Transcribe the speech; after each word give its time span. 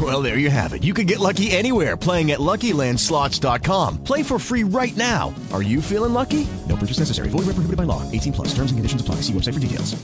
Well, 0.00 0.22
there 0.22 0.38
you 0.38 0.48
have 0.48 0.72
it. 0.72 0.82
You 0.82 0.94
can 0.94 1.04
get 1.04 1.18
lucky 1.18 1.50
anywhere 1.50 1.96
playing 1.96 2.30
at 2.30 2.38
LuckyLandSlots.com. 2.38 4.04
Play 4.04 4.22
for 4.22 4.38
free 4.38 4.62
right 4.62 4.96
now. 4.96 5.34
Are 5.52 5.62
you 5.62 5.82
feeling 5.82 6.14
lucky? 6.14 6.46
No 6.68 6.76
purchase 6.76 7.00
necessary. 7.00 7.28
Void 7.28 7.40
where 7.44 7.54
prohibited 7.54 7.76
by 7.76 7.84
law. 7.84 8.10
18 8.10 8.32
plus. 8.32 8.48
Terms 8.54 8.70
and 8.70 8.78
conditions 8.78 9.02
apply. 9.02 9.16
See 9.16 9.32
website 9.32 9.54
for 9.54 9.60
details. 9.60 10.00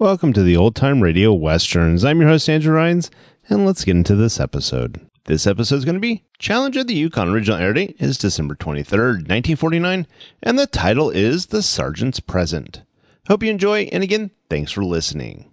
Welcome 0.00 0.32
to 0.32 0.42
the 0.42 0.56
Old 0.56 0.74
Time 0.74 1.02
Radio 1.02 1.32
Westerns. 1.32 2.04
I'm 2.04 2.20
your 2.20 2.30
host, 2.30 2.48
Andrew 2.48 2.74
Rhynes, 2.74 3.10
and 3.48 3.66
let's 3.66 3.84
get 3.84 3.96
into 3.96 4.16
this 4.16 4.40
episode. 4.40 5.00
This 5.28 5.46
episode 5.46 5.76
is 5.76 5.84
going 5.84 5.94
to 5.94 6.00
be 6.00 6.24
Challenge 6.38 6.74
of 6.78 6.86
the 6.86 6.94
Yukon. 6.94 7.28
Original 7.28 7.58
air 7.58 7.74
date 7.74 7.96
is 7.98 8.16
December 8.16 8.54
23rd, 8.54 9.28
1949, 9.28 10.06
and 10.42 10.58
the 10.58 10.66
title 10.66 11.10
is 11.10 11.48
The 11.48 11.62
Sergeant's 11.62 12.18
Present. 12.18 12.80
Hope 13.26 13.42
you 13.42 13.50
enjoy, 13.50 13.90
and 13.92 14.02
again, 14.02 14.30
thanks 14.48 14.72
for 14.72 14.82
listening. 14.82 15.52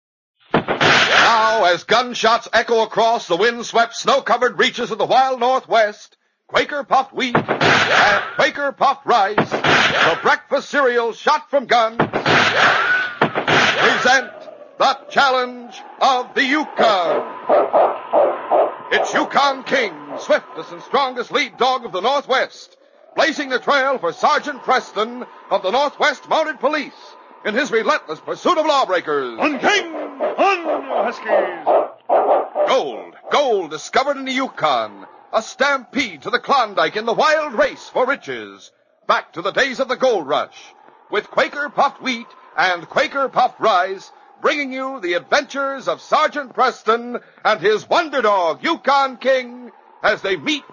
Now, 1.21 1.65
as 1.65 1.83
gunshots 1.83 2.47
echo 2.51 2.81
across 2.81 3.27
the 3.27 3.37
wind-swept, 3.37 3.95
snow-covered 3.95 4.57
reaches 4.57 4.89
of 4.89 4.97
the 4.97 5.05
wild 5.05 5.39
Northwest, 5.39 6.17
Quaker 6.47 6.83
puffed 6.83 7.13
wheat 7.13 7.35
and 7.35 8.23
Quaker 8.35 8.71
puffed 8.71 9.05
rice, 9.05 9.51
the 9.51 10.19
breakfast 10.23 10.71
cereal 10.71 11.13
shot 11.13 11.47
from 11.51 11.67
guns, 11.67 11.97
present 13.19 14.31
the 14.79 14.97
challenge 15.11 15.79
of 16.01 16.33
the 16.33 16.43
Yukon. 16.43 17.23
It's 18.91 19.13
Yukon 19.13 19.63
King, 19.63 19.93
swiftest 20.17 20.71
and 20.71 20.81
strongest 20.81 21.31
lead 21.31 21.55
dog 21.55 21.85
of 21.85 21.91
the 21.91 22.01
Northwest, 22.01 22.75
blazing 23.15 23.49
the 23.49 23.59
trail 23.59 23.99
for 23.99 24.11
Sergeant 24.11 24.63
Preston 24.63 25.23
of 25.51 25.61
the 25.61 25.69
Northwest 25.69 26.27
Mounted 26.27 26.59
Police 26.59 27.15
in 27.45 27.55
his 27.55 27.71
relentless 27.71 28.19
pursuit 28.19 28.57
of 28.57 28.65
lawbreakers. 28.65 29.39
On 29.39 29.59
King! 29.59 29.95
On, 29.95 31.05
Huskies! 31.05 32.67
Gold, 32.67 33.15
gold 33.31 33.71
discovered 33.71 34.17
in 34.17 34.25
the 34.25 34.31
Yukon. 34.31 35.05
A 35.33 35.41
stampede 35.41 36.23
to 36.23 36.29
the 36.29 36.39
Klondike 36.39 36.97
in 36.97 37.05
the 37.05 37.13
wild 37.13 37.53
race 37.53 37.87
for 37.89 38.05
riches. 38.05 38.71
Back 39.07 39.33
to 39.33 39.41
the 39.41 39.51
days 39.51 39.79
of 39.79 39.87
the 39.87 39.95
gold 39.95 40.27
rush. 40.27 40.57
With 41.09 41.29
Quaker 41.29 41.69
puffed 41.69 42.01
wheat 42.01 42.27
and 42.57 42.87
Quaker 42.87 43.29
puffed 43.29 43.59
rice, 43.59 44.11
bringing 44.41 44.73
you 44.73 44.99
the 44.99 45.13
adventures 45.13 45.87
of 45.87 46.01
Sergeant 46.01 46.53
Preston 46.53 47.19
and 47.45 47.61
his 47.61 47.87
wonder 47.87 48.21
dog, 48.21 48.63
Yukon 48.63 49.17
King, 49.17 49.71
as 50.03 50.21
they 50.21 50.35
meet 50.35 50.63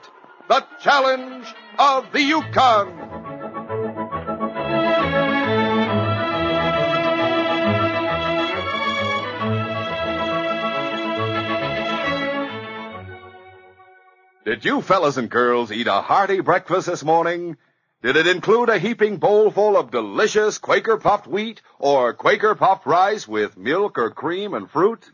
the 0.49 0.65
challenge 0.81 1.47
of 1.79 2.11
the 2.13 2.23
Yukon. 2.23 3.28
Did 14.49 14.65
you 14.65 14.81
fellas 14.81 15.19
and 15.19 15.29
girls 15.29 15.71
eat 15.71 15.89
a 15.89 16.01
hearty 16.01 16.41
breakfast 16.41 16.87
this 16.87 17.05
morning? 17.05 17.59
Did 18.03 18.17
it 18.17 18.27
include 18.27 18.71
a 18.71 18.79
heaping 18.79 19.19
bowlful 19.19 19.77
of 19.77 19.91
delicious 19.91 20.57
Quaker 20.57 20.97
puffed 20.97 21.27
wheat 21.27 21.61
or 21.79 22.15
Quaker 22.15 22.55
puffed 22.55 22.87
rice 22.87 23.29
with 23.29 23.59
milk 23.59 23.99
or 23.99 24.09
cream 24.11 24.55
and 24.55 24.71
fruit? 24.71 25.11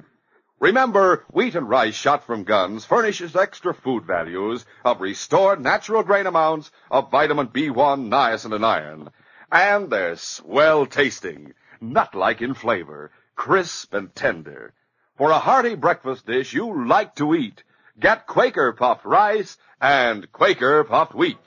Remember, 0.60 1.24
wheat 1.32 1.56
and 1.56 1.68
rice 1.68 1.96
shot 1.96 2.22
from 2.22 2.44
guns 2.44 2.84
furnishes 2.84 3.34
extra 3.34 3.74
food 3.74 4.04
values 4.04 4.64
of 4.84 5.00
restored 5.00 5.60
natural 5.60 6.04
grain 6.04 6.28
amounts 6.28 6.70
of 6.88 7.10
vitamin 7.10 7.48
B1, 7.48 8.08
niacin, 8.08 8.54
and 8.54 8.64
iron. 8.64 9.10
And 9.50 9.90
they're 9.90 10.14
swell 10.14 10.86
tasting, 10.86 11.54
nut-like 11.80 12.40
in 12.40 12.54
flavor, 12.54 13.10
crisp 13.34 13.94
and 13.94 14.14
tender. 14.14 14.74
For 15.18 15.32
a 15.32 15.40
hearty 15.40 15.74
breakfast 15.74 16.24
dish 16.24 16.52
you 16.52 16.86
like 16.86 17.16
to 17.16 17.34
eat, 17.34 17.64
Get 17.98 18.26
Quaker 18.26 18.72
puffed 18.72 19.04
rice 19.04 19.56
and 19.80 20.30
Quaker 20.32 20.82
puffed 20.82 21.14
wheat. 21.14 21.38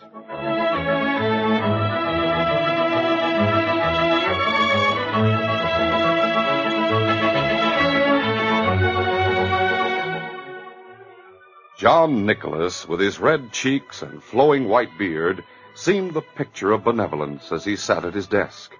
John 11.77 12.25
Nicholas, 12.25 12.87
with 12.87 13.01
his 13.01 13.19
red 13.19 13.51
cheeks 13.51 14.01
and 14.01 14.23
flowing 14.23 14.69
white 14.69 14.97
beard, 14.97 15.43
seemed 15.75 16.13
the 16.13 16.21
picture 16.21 16.71
of 16.71 16.85
benevolence 16.85 17.51
as 17.51 17.65
he 17.65 17.75
sat 17.75 18.05
at 18.05 18.15
his 18.15 18.25
desk. 18.25 18.71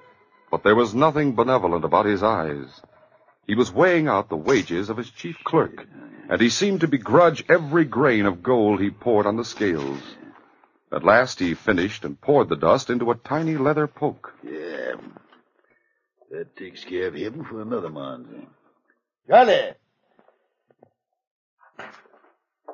But 0.50 0.64
there 0.64 0.76
was 0.76 0.96
nothing 0.96 1.36
benevolent 1.36 1.84
about 1.84 2.06
his 2.06 2.24
eyes. 2.24 2.82
He 3.46 3.56
was 3.56 3.72
weighing 3.72 4.08
out 4.08 4.30
the 4.30 4.38
wages 4.38 4.90
of 4.90 4.98
his 4.98 5.12
chief 5.12 5.38
clerk, 5.44 5.86
and 6.30 6.42
he 6.42 6.50
seemed 6.50 6.82
to 6.82 6.88
begrudge 6.88 7.44
every 7.50 7.86
grain 7.86 8.26
of 8.26 8.44
gold 8.44 8.82
he 8.82 8.90
poured 8.90 9.26
on 9.26 9.38
the 9.38 9.46
scales. 9.46 10.02
At 10.92 11.04
last 11.04 11.40
he 11.40 11.54
finished 11.54 12.06
and 12.06 12.20
poured 12.20 12.50
the 12.50 12.56
dust 12.56 12.90
into 12.90 13.12
a 13.12 13.16
tiny 13.16 13.58
leather 13.58 13.88
poke. 13.88 14.34
Yeah. 14.44 14.94
That 16.32 16.56
takes 16.56 16.84
care 16.84 17.08
of 17.08 17.14
him 17.14 17.46
for 17.46 17.62
another 17.62 17.90
month. 17.90 18.28
Charlie! 19.30 19.74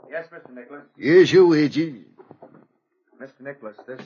Yes, 0.10 0.28
Mr. 0.32 0.54
Nicholas. 0.54 0.84
Here's 0.98 1.32
your 1.32 1.48
wages. 1.48 2.06
Mr. 3.20 3.42
Nicholas, 3.42 3.78
this 3.88 4.02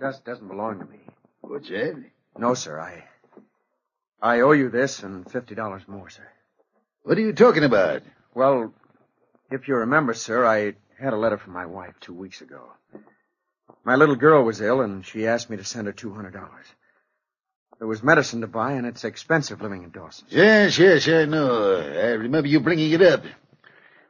dust 0.00 0.24
doesn't 0.24 0.48
belong 0.48 0.78
to 0.78 0.86
me. 0.86 1.00
What's 1.40 1.68
that? 1.68 2.02
No, 2.38 2.54
sir. 2.54 2.78
I 2.80 3.04
I 4.22 4.40
owe 4.40 4.52
you 4.52 4.70
this 4.70 5.02
and 5.02 5.30
fifty 5.30 5.54
dollars 5.54 5.82
more, 5.86 6.08
sir. 6.08 6.26
What 7.02 7.18
are 7.18 7.22
you 7.22 7.32
talking 7.32 7.64
about? 7.64 8.02
Well, 8.34 8.72
if 9.50 9.68
you 9.68 9.76
remember, 9.76 10.14
sir, 10.14 10.46
I 10.46 10.74
had 11.02 11.12
a 11.12 11.16
letter 11.16 11.38
from 11.38 11.52
my 11.52 11.66
wife 11.66 11.94
two 12.00 12.14
weeks 12.14 12.40
ago. 12.40 12.72
My 13.84 13.96
little 13.96 14.16
girl 14.16 14.44
was 14.44 14.60
ill, 14.60 14.80
and 14.82 15.04
she 15.04 15.26
asked 15.26 15.50
me 15.50 15.56
to 15.56 15.64
send 15.64 15.86
her 15.86 15.92
$200. 15.92 16.32
There 17.78 17.88
was 17.88 18.02
medicine 18.02 18.42
to 18.42 18.46
buy, 18.46 18.72
and 18.72 18.86
it's 18.86 19.04
expensive 19.04 19.62
living 19.62 19.82
in 19.82 19.90
Dawson. 19.90 20.26
Yes, 20.28 20.78
yes, 20.78 21.08
I 21.08 21.24
know. 21.24 21.76
I 21.76 22.12
remember 22.12 22.48
you 22.48 22.60
bringing 22.60 22.92
it 22.92 23.00
up. 23.00 23.24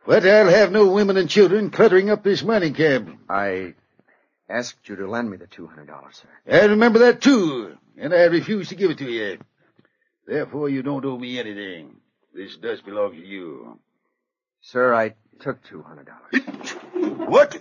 But 0.04 0.26
I'll 0.26 0.48
have 0.48 0.72
no 0.72 0.88
women 0.88 1.16
and 1.16 1.30
children 1.30 1.70
cluttering 1.70 2.10
up 2.10 2.24
this 2.24 2.42
mining 2.42 2.74
camp. 2.74 3.20
I 3.28 3.74
asked 4.48 4.88
you 4.88 4.96
to 4.96 5.08
lend 5.08 5.30
me 5.30 5.36
the 5.36 5.46
$200, 5.46 5.86
sir. 6.14 6.28
I 6.50 6.64
remember 6.64 7.00
that, 7.00 7.20
too. 7.20 7.76
And 7.96 8.12
I 8.12 8.24
refused 8.24 8.70
to 8.70 8.74
give 8.74 8.90
it 8.90 8.98
to 8.98 9.08
you. 9.08 9.38
Therefore, 10.26 10.68
you 10.68 10.82
don't 10.82 11.04
owe 11.04 11.18
me 11.18 11.38
anything. 11.38 11.96
This 12.34 12.56
does 12.56 12.80
belong 12.80 13.12
to 13.12 13.24
you. 13.24 13.78
Sir, 14.60 14.94
I 14.94 15.14
took 15.40 15.58
$200. 15.64 17.28
What? 17.28 17.56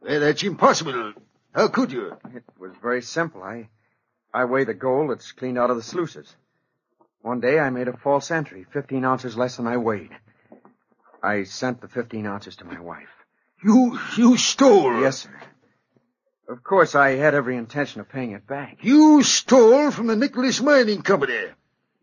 Well, 0.00 0.20
that's 0.20 0.42
impossible. 0.42 1.14
How 1.54 1.68
could 1.68 1.92
you? 1.92 2.16
It 2.34 2.44
was 2.58 2.72
very 2.80 3.02
simple. 3.02 3.42
I, 3.42 3.68
I 4.32 4.44
weigh 4.44 4.64
the 4.64 4.74
gold 4.74 5.10
that's 5.10 5.32
cleaned 5.32 5.58
out 5.58 5.70
of 5.70 5.76
the 5.76 5.82
sluices. 5.82 6.34
One 7.20 7.40
day 7.40 7.58
I 7.58 7.70
made 7.70 7.88
a 7.88 7.96
false 7.96 8.30
entry, 8.30 8.64
15 8.72 9.04
ounces 9.04 9.36
less 9.36 9.56
than 9.56 9.66
I 9.66 9.76
weighed. 9.76 10.12
I 11.22 11.42
sent 11.44 11.80
the 11.80 11.88
15 11.88 12.26
ounces 12.26 12.56
to 12.56 12.64
my 12.64 12.80
wife. 12.80 13.08
You, 13.62 13.98
you 14.16 14.36
stole? 14.36 15.00
Yes, 15.00 15.18
sir. 15.18 15.40
Of 16.48 16.62
course, 16.62 16.94
I 16.94 17.10
had 17.16 17.34
every 17.34 17.56
intention 17.56 18.00
of 18.00 18.08
paying 18.08 18.30
it 18.32 18.46
back. 18.46 18.78
You 18.82 19.22
stole 19.22 19.90
from 19.90 20.06
the 20.06 20.16
Nicholas 20.16 20.62
Mining 20.62 21.02
Company. 21.02 21.38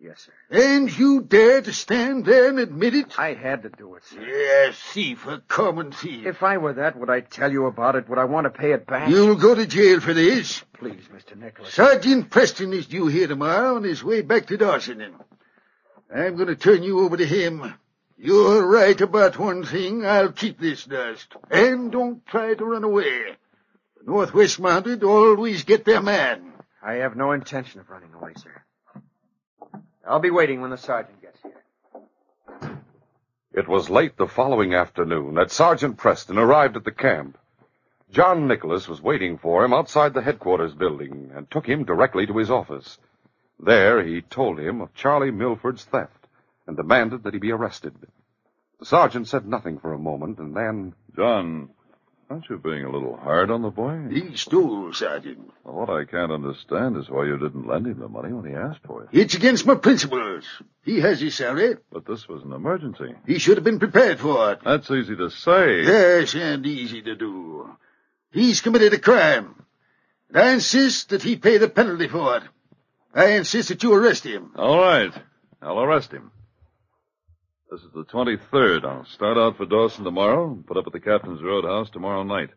Yes, 0.05 0.27
sir. 0.27 0.33
And 0.51 0.95
you 0.95 1.21
dare 1.21 1.61
to 1.63 1.73
stand 1.73 2.25
there 2.25 2.47
and 2.47 2.59
admit 2.59 2.93
it? 2.93 3.17
I 3.17 3.33
had 3.33 3.63
to 3.63 3.69
do 3.69 3.95
it, 3.95 4.03
sir. 4.03 4.21
Yeah, 4.21 4.71
thief, 4.71 5.25
a 5.25 5.39
common 5.39 5.91
thief. 5.91 6.27
If 6.27 6.43
I 6.43 6.57
were 6.57 6.73
that, 6.73 6.95
would 6.95 7.09
I 7.09 7.21
tell 7.21 7.51
you 7.51 7.65
about 7.65 7.95
it? 7.95 8.07
Would 8.07 8.19
I 8.19 8.25
want 8.25 8.45
to 8.45 8.51
pay 8.51 8.73
it 8.73 8.85
back? 8.85 9.09
You'll 9.09 9.35
go 9.35 9.55
to 9.55 9.65
jail 9.65 9.99
for 10.01 10.13
this. 10.13 10.63
Please, 10.73 11.01
Mr. 11.11 11.35
Nicholas. 11.35 11.73
Sergeant 11.73 12.29
Preston 12.29 12.71
is 12.71 12.85
due 12.85 13.07
here 13.07 13.25
tomorrow 13.25 13.77
on 13.77 13.83
his 13.83 14.03
way 14.03 14.21
back 14.21 14.45
to 14.47 14.57
Dawson. 14.57 15.15
I'm 16.13 16.35
going 16.35 16.49
to 16.49 16.55
turn 16.55 16.83
you 16.83 16.99
over 16.99 17.17
to 17.17 17.25
him. 17.25 17.73
You're 18.15 18.63
right 18.63 18.99
about 19.01 19.39
one 19.39 19.63
thing. 19.63 20.05
I'll 20.05 20.31
keep 20.31 20.59
this 20.59 20.85
dust. 20.85 21.35
And 21.49 21.91
don't 21.91 22.23
try 22.27 22.53
to 22.53 22.63
run 22.63 22.83
away. 22.83 23.35
The 23.97 24.11
Northwest 24.11 24.59
Mounted 24.59 25.03
always 25.03 25.63
get 25.63 25.83
their 25.83 26.01
man. 26.01 26.53
I 26.83 26.95
have 26.95 27.15
no 27.15 27.31
intention 27.31 27.79
of 27.79 27.89
running 27.89 28.13
away, 28.13 28.33
sir. 28.37 28.61
I'll 30.07 30.19
be 30.19 30.29
waiting 30.29 30.61
when 30.61 30.69
the 30.69 30.77
sergeant 30.77 31.21
gets 31.21 31.39
here. 31.41 32.79
It 33.53 33.67
was 33.67 33.89
late 33.89 34.17
the 34.17 34.27
following 34.27 34.75
afternoon 34.75 35.35
that 35.35 35.51
Sergeant 35.51 35.97
Preston 35.97 36.37
arrived 36.37 36.75
at 36.75 36.83
the 36.83 36.91
camp. 36.91 37.37
John 38.11 38.47
Nicholas 38.47 38.87
was 38.87 39.01
waiting 39.01 39.37
for 39.39 39.65
him 39.65 39.73
outside 39.73 40.13
the 40.13 40.21
headquarters 40.21 40.73
building 40.73 41.31
and 41.33 41.49
took 41.49 41.65
him 41.65 41.85
directly 41.85 42.27
to 42.27 42.37
his 42.37 42.51
office. 42.51 42.99
There 43.59 44.03
he 44.03 44.21
told 44.21 44.59
him 44.59 44.81
of 44.81 44.93
Charlie 44.93 45.31
Milford's 45.31 45.85
theft 45.85 46.27
and 46.67 46.77
demanded 46.77 47.23
that 47.23 47.33
he 47.33 47.39
be 47.39 47.51
arrested. 47.51 47.95
The 48.79 48.85
sergeant 48.85 49.27
said 49.27 49.47
nothing 49.47 49.79
for 49.79 49.93
a 49.93 49.97
moment 49.97 50.37
and 50.37 50.55
then. 50.55 50.93
John, 51.15 51.69
aren't 52.29 52.49
you 52.49 52.57
being 52.57 52.83
a 52.83 52.91
little 52.91 53.17
hard 53.17 53.51
on 53.51 53.61
the 53.61 53.69
boy? 53.69 54.07
He 54.09 54.35
stole, 54.35 54.91
Sergeant. 54.93 55.51
Well, 55.63 55.75
what 55.75 55.89
I 55.89 56.05
can't 56.05 56.31
understand 56.31 56.97
is 56.97 57.09
why 57.09 57.25
you 57.25 57.37
didn't 57.37 57.67
lend 57.67 57.87
him 57.87 57.99
the 57.99 58.07
money 58.07 58.33
when 58.33 58.45
he 58.45 58.55
asked 58.55 58.85
for 58.85 59.03
it. 59.03 59.09
It's 59.11 59.35
against 59.35 59.65
my 59.65 59.75
principles. 59.75 60.45
He 60.83 60.99
has 60.99 61.19
his 61.19 61.35
salary. 61.35 61.77
But 61.91 62.05
this 62.05 62.27
was 62.27 62.43
an 62.43 62.53
emergency. 62.53 63.13
He 63.25 63.39
should 63.39 63.57
have 63.57 63.63
been 63.63 63.79
prepared 63.79 64.19
for 64.19 64.53
it. 64.53 64.59
That's 64.63 64.89
easy 64.91 65.15
to 65.15 65.29
say. 65.29 65.83
Yes, 65.83 66.35
and 66.35 66.65
easy 66.65 67.01
to 67.01 67.15
do. 67.15 67.69
He's 68.31 68.61
committed 68.61 68.93
a 68.93 68.99
crime. 68.99 69.65
And 70.29 70.37
I 70.37 70.53
insist 70.53 71.09
that 71.09 71.23
he 71.23 71.37
pay 71.37 71.57
the 71.57 71.69
penalty 71.69 72.07
for 72.07 72.37
it. 72.37 72.43
I 73.13 73.31
insist 73.37 73.69
that 73.69 73.83
you 73.83 73.93
arrest 73.93 74.25
him. 74.25 74.51
All 74.55 74.77
right. 74.79 75.13
I'll 75.61 75.79
arrest 75.79 76.11
him. 76.11 76.31
This 77.71 77.81
is 77.81 77.91
the 77.93 78.05
23rd. 78.05 78.85
I'll 78.85 79.05
start 79.05 79.37
out 79.37 79.57
for 79.57 79.65
Dawson 79.65 80.03
tomorrow 80.03 80.51
and 80.51 80.65
put 80.65 80.77
up 80.77 80.87
at 80.87 80.93
the 80.93 80.99
Captain's 80.99 81.41
Roadhouse 81.41 81.89
tomorrow 81.89 82.23
night. 82.23 82.51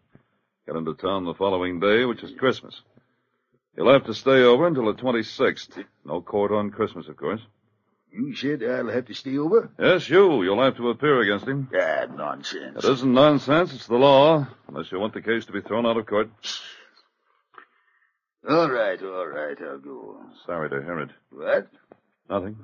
Get 0.67 0.77
into 0.77 0.95
town 0.95 1.25
the 1.25 1.35
following 1.35 1.81
day, 1.81 2.05
which 2.05 2.23
is 2.23 2.33
Christmas. 2.39 2.81
You'll 3.77 3.93
have 3.93 4.05
to 4.05 4.15
stay 4.15 4.43
over 4.43 4.67
until 4.67 4.87
the 4.87 5.01
26th. 5.01 5.83
No 6.05 6.21
court 6.21 6.53
on 6.53 6.71
Christmas, 6.71 7.09
of 7.09 7.17
course. 7.17 7.41
You 8.13 8.35
said 8.35 8.63
I'll 8.63 8.89
have 8.89 9.07
to 9.07 9.15
stay 9.15 9.39
over? 9.39 9.71
Yes, 9.79 10.09
you. 10.11 10.43
You'll 10.43 10.63
have 10.63 10.77
to 10.77 10.91
appear 10.91 11.21
against 11.21 11.47
him. 11.47 11.69
Ah, 11.75 12.07
nonsense. 12.15 12.85
It 12.85 12.91
isn't 12.91 13.13
nonsense. 13.13 13.73
It's 13.73 13.87
the 13.87 13.97
law. 13.97 14.47
Unless 14.69 14.93
you 14.93 15.01
want 15.01 15.15
the 15.15 15.23
case 15.23 15.47
to 15.47 15.53
be 15.53 15.61
thrown 15.63 15.87
out 15.87 15.97
of 15.97 16.07
court. 16.07 16.31
All 18.49 18.71
right, 18.71 19.01
all 19.03 19.27
right, 19.27 19.57
I'll 19.61 19.79
go. 19.79 20.21
Sorry 20.47 20.71
to 20.71 20.83
hear 20.83 21.01
it. 21.01 21.11
What? 21.31 21.69
Nothing. 22.29 22.57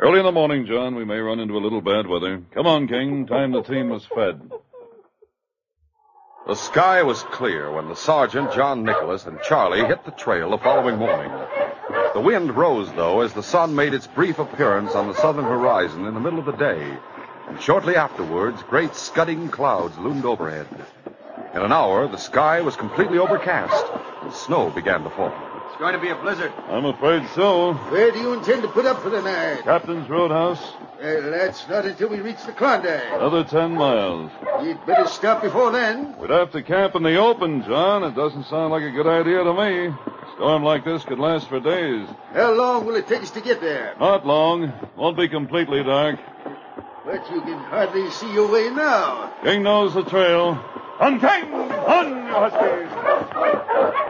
Early 0.00 0.18
in 0.18 0.24
the 0.24 0.32
morning, 0.32 0.66
John, 0.66 0.96
we 0.96 1.04
may 1.04 1.18
run 1.18 1.38
into 1.38 1.56
a 1.56 1.62
little 1.62 1.80
bad 1.80 2.08
weather. 2.08 2.42
Come 2.52 2.66
on, 2.66 2.88
King. 2.88 3.26
Time 3.26 3.52
the 3.52 3.62
team 3.62 3.90
was 3.90 4.04
fed. 4.04 4.50
The 6.48 6.56
sky 6.56 7.04
was 7.04 7.22
clear 7.22 7.70
when 7.70 7.88
the 7.88 7.94
sergeant, 7.94 8.52
John 8.52 8.82
Nicholas, 8.82 9.24
and 9.24 9.40
Charlie 9.42 9.86
hit 9.86 10.04
the 10.04 10.10
trail 10.10 10.50
the 10.50 10.58
following 10.58 10.96
morning. 10.96 11.30
The 12.12 12.20
wind 12.20 12.56
rose, 12.56 12.92
though, 12.94 13.20
as 13.20 13.34
the 13.34 13.42
sun 13.42 13.76
made 13.76 13.94
its 13.94 14.08
brief 14.08 14.40
appearance 14.40 14.96
on 14.96 15.06
the 15.06 15.14
southern 15.14 15.44
horizon 15.44 16.06
in 16.06 16.14
the 16.14 16.20
middle 16.20 16.40
of 16.40 16.46
the 16.46 16.52
day. 16.52 16.98
And 17.46 17.62
shortly 17.62 17.94
afterwards, 17.94 18.64
great 18.64 18.96
scudding 18.96 19.48
clouds 19.48 19.96
loomed 19.98 20.24
overhead. 20.24 20.66
In 21.54 21.62
an 21.62 21.72
hour, 21.72 22.08
the 22.08 22.16
sky 22.18 22.62
was 22.62 22.74
completely 22.74 23.18
overcast, 23.18 23.86
and 24.22 24.32
snow 24.32 24.70
began 24.70 25.04
to 25.04 25.10
fall. 25.10 25.53
It's 25.74 25.80
going 25.80 25.94
to 25.94 25.98
be 26.00 26.10
a 26.10 26.14
blizzard. 26.14 26.52
I'm 26.68 26.84
afraid 26.84 27.26
so. 27.34 27.74
Where 27.74 28.12
do 28.12 28.20
you 28.20 28.32
intend 28.34 28.62
to 28.62 28.68
put 28.68 28.86
up 28.86 29.02
for 29.02 29.10
the 29.10 29.20
night? 29.20 29.64
Captain's 29.64 30.08
Roadhouse. 30.08 30.62
Uh, 30.62 30.78
well, 31.00 31.30
that's 31.32 31.68
not 31.68 31.84
until 31.84 32.10
we 32.10 32.20
reach 32.20 32.44
the 32.46 32.52
Klondike. 32.52 33.02
Another 33.12 33.42
ten 33.42 33.72
miles. 33.74 34.30
You'd 34.62 34.86
better 34.86 35.08
stop 35.08 35.42
before 35.42 35.72
then. 35.72 36.16
We'd 36.18 36.30
have 36.30 36.52
to 36.52 36.62
camp 36.62 36.94
in 36.94 37.02
the 37.02 37.16
open, 37.16 37.64
John. 37.64 38.04
It 38.04 38.14
doesn't 38.14 38.44
sound 38.44 38.70
like 38.70 38.84
a 38.84 38.92
good 38.92 39.08
idea 39.08 39.42
to 39.42 39.52
me. 39.52 39.86
A 39.88 40.32
storm 40.36 40.62
like 40.62 40.84
this 40.84 41.02
could 41.02 41.18
last 41.18 41.48
for 41.48 41.58
days. 41.58 42.06
How 42.32 42.52
long 42.52 42.86
will 42.86 42.94
it 42.94 43.08
take 43.08 43.22
us 43.22 43.32
to 43.32 43.40
get 43.40 43.60
there? 43.60 43.96
Not 43.98 44.24
long. 44.24 44.72
Won't 44.96 45.16
be 45.16 45.26
completely 45.26 45.82
dark. 45.82 46.20
But 47.04 47.28
you 47.32 47.40
can 47.40 47.58
hardly 47.58 48.08
see 48.12 48.32
your 48.32 48.48
way 48.48 48.70
now. 48.70 49.34
King 49.42 49.64
knows 49.64 49.92
the 49.92 50.04
trail. 50.04 50.50
On 51.00 51.18
King! 51.18 51.52
On, 51.52 52.08
you 52.08 52.32
huskies! 52.32 54.03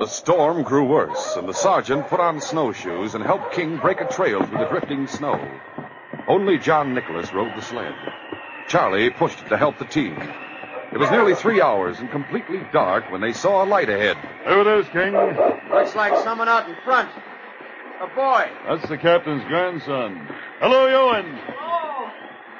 The 0.00 0.06
storm 0.06 0.62
grew 0.62 0.86
worse, 0.86 1.36
and 1.36 1.46
the 1.46 1.52
sergeant 1.52 2.08
put 2.08 2.20
on 2.20 2.40
snowshoes 2.40 3.14
and 3.14 3.22
helped 3.22 3.52
King 3.52 3.76
break 3.76 4.00
a 4.00 4.06
trail 4.08 4.42
through 4.42 4.56
the 4.56 4.64
drifting 4.64 5.06
snow. 5.06 5.38
Only 6.26 6.56
John 6.56 6.94
Nicholas 6.94 7.34
rode 7.34 7.54
the 7.54 7.60
sled. 7.60 7.92
Charlie 8.66 9.10
pushed 9.10 9.40
it 9.40 9.50
to 9.50 9.58
help 9.58 9.78
the 9.78 9.84
team. 9.84 10.16
It 10.90 10.96
was 10.98 11.10
nearly 11.10 11.34
three 11.34 11.60
hours 11.60 11.98
and 11.98 12.10
completely 12.10 12.62
dark 12.72 13.10
when 13.10 13.20
they 13.20 13.34
saw 13.34 13.62
a 13.62 13.66
light 13.66 13.90
ahead. 13.90 14.16
There 14.46 14.62
it 14.62 14.80
is, 14.80 14.88
King. 14.88 15.12
Looks 15.70 15.94
like 15.94 16.16
someone 16.24 16.48
out 16.48 16.66
in 16.66 16.76
front. 16.82 17.10
A 18.00 18.06
boy. 18.14 18.48
That's 18.66 18.88
the 18.88 18.96
captain's 18.96 19.44
grandson. 19.44 20.26
Hello, 20.60 20.86
Ewan. 20.86 21.38
Oh, 21.60 22.10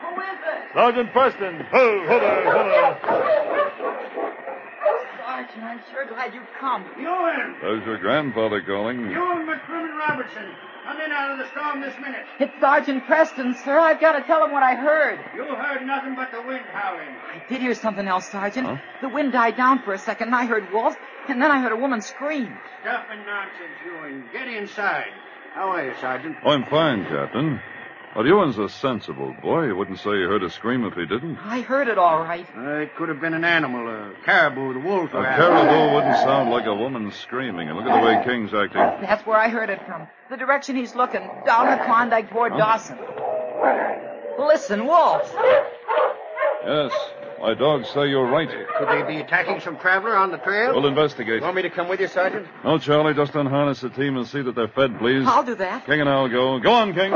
who 0.03 0.21
is 0.21 0.29
it? 0.29 0.75
Sergeant 0.75 1.13
Preston. 1.13 1.67
Oh, 1.73 2.05
hello, 2.07 2.43
hello. 2.45 3.60
Sergeant, 5.51 5.65
I'm 5.65 5.81
sure 5.93 6.07
glad 6.07 6.35
you've 6.35 6.45
come. 6.59 6.85
Ewan! 6.99 7.57
There's 7.61 7.85
your 7.85 7.99
grandfather 7.99 8.63
calling. 8.63 9.01
Ewan 9.11 9.47
McCrimmon 9.47 9.99
Robertson. 9.99 10.47
Come 10.85 11.01
in 11.01 11.13
out 11.13 11.33
of 11.33 11.39
the 11.39 11.49
storm 11.51 11.81
this 11.81 11.95
minute. 12.01 12.25
It's 12.39 12.53
Sergeant 12.61 13.05
Preston, 13.07 13.55
sir. 13.65 13.79
I've 13.79 14.01
got 14.01 14.13
to 14.13 14.23
tell 14.23 14.45
him 14.45 14.53
what 14.53 14.63
I 14.63 14.75
heard. 14.75 15.19
You 15.35 15.45
heard 15.45 15.87
nothing 15.87 16.15
but 16.15 16.31
the 16.31 16.43
wind 16.43 16.65
howling. 16.73 17.09
I 17.09 17.43
did 17.49 17.61
hear 17.61 17.75
something 17.75 18.07
else, 18.07 18.29
Sergeant. 18.31 18.67
Huh? 18.67 18.77
The 19.03 19.09
wind 19.09 19.33
died 19.33 19.57
down 19.57 19.83
for 19.83 19.93
a 19.93 19.99
second, 19.99 20.29
and 20.29 20.37
I 20.37 20.47
heard 20.47 20.73
wolves, 20.73 20.97
and 21.29 21.41
then 21.43 21.51
I 21.51 21.61
heard 21.61 21.73
a 21.73 21.77
woman 21.77 22.01
scream. 22.01 22.57
Stuff 22.83 23.07
and 23.11 23.27
nonsense, 23.27 23.79
Ewan. 23.85 24.25
Get 24.33 24.49
inside. 24.49 25.09
How 25.55 25.71
are 25.71 25.85
you, 25.85 25.93
Sergeant? 26.01 26.37
Oh, 26.45 26.51
I'm 26.51 26.65
fine, 26.65 27.05
Captain. 27.07 27.61
But 28.15 28.27
Ewan's 28.27 28.59
a 28.59 28.69
sensible 28.69 29.35
boy. 29.41 29.67
He 29.67 29.73
wouldn't 29.73 29.99
say 29.99 30.11
he 30.11 30.23
heard 30.23 30.43
a 30.43 30.51
scream 30.51 30.85
if 30.85 30.95
he 30.95 31.07
didn't. 31.07 31.37
I 31.39 31.61
heard 31.61 31.87
it 31.87 31.97
all 31.97 32.19
right. 32.21 32.45
Uh, 32.57 32.71
it 32.83 32.97
could 32.97 33.09
have 33.09 33.21
been 33.21 33.35
an 33.35 33.45
animal, 33.45 33.87
a 33.89 34.13
caribou, 34.25 34.73
the 34.75 34.81
wolf. 34.81 35.11
A 35.11 35.23
caribou 35.23 35.95
wouldn't 35.95 36.17
sound 36.17 36.51
like 36.51 36.67
a 36.67 36.75
woman 36.75 37.13
screaming. 37.13 37.69
And 37.69 37.79
look 37.79 37.87
at 37.87 38.01
the 38.01 38.05
way 38.07 38.23
King's 38.25 38.53
acting. 38.53 38.81
That's 39.07 39.25
where 39.27 39.37
I 39.39 39.49
heard 39.49 39.71
it 39.71 39.81
from. 39.87 40.09
The 40.29 40.37
direction 40.37 40.75
he's 40.75 40.97
looking, 40.97 41.23
down 41.47 41.67
the 41.71 41.85
Klondike 41.85 42.31
toward 42.31 42.53
Dawson. 42.57 42.99
Listen, 44.39 44.87
wolves. 44.87 45.31
Yes, 46.65 46.93
my 47.41 47.55
dogs 47.55 47.89
say 47.91 48.09
you're 48.09 48.27
right. 48.29 48.49
Could 48.79 48.89
they 48.89 49.03
be 49.07 49.21
attacking 49.21 49.61
some 49.61 49.79
traveler 49.79 50.17
on 50.17 50.31
the 50.31 50.39
trail? 50.39 50.75
We'll 50.75 50.87
investigate. 50.87 51.37
You 51.37 51.43
Want 51.43 51.57
me 51.57 51.63
to 51.63 51.71
come 51.71 51.89
with 51.89 52.01
you, 52.01 52.09
Sergeant? 52.09 52.47
No, 52.65 52.79
Charlie, 52.79 53.15
just 53.15 53.35
unharness 53.35 53.81
the 53.81 53.89
team 53.91 54.17
and 54.17 54.27
see 54.27 54.43
that 54.43 54.55
they're 54.55 54.69
fed, 54.69 54.99
please. 54.99 55.25
I'll 55.27 55.45
do 55.45 55.55
that. 55.55 55.87
King 55.87 56.01
and 56.01 56.09
I'll 56.09 56.29
go. 56.29 56.59
Go 56.59 56.73
on, 56.73 56.93
King. 56.93 57.13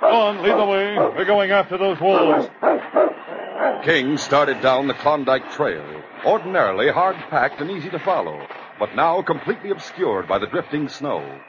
Go 0.00 0.08
on, 0.08 0.42
lead 0.42 0.58
the 0.58 0.64
way. 0.64 0.96
We're 0.96 1.24
going 1.24 1.50
after 1.50 1.78
those 1.78 2.00
wolves. 2.00 2.48
King 3.84 4.18
started 4.18 4.60
down 4.60 4.88
the 4.88 4.94
Klondike 4.94 5.52
Trail, 5.52 6.02
ordinarily 6.24 6.90
hard 6.90 7.16
packed 7.30 7.60
and 7.60 7.70
easy 7.70 7.88
to 7.90 7.98
follow, 7.98 8.46
but 8.78 8.94
now 8.94 9.22
completely 9.22 9.70
obscured 9.70 10.28
by 10.28 10.38
the 10.38 10.46
drifting 10.46 10.88
snow. 10.88 11.40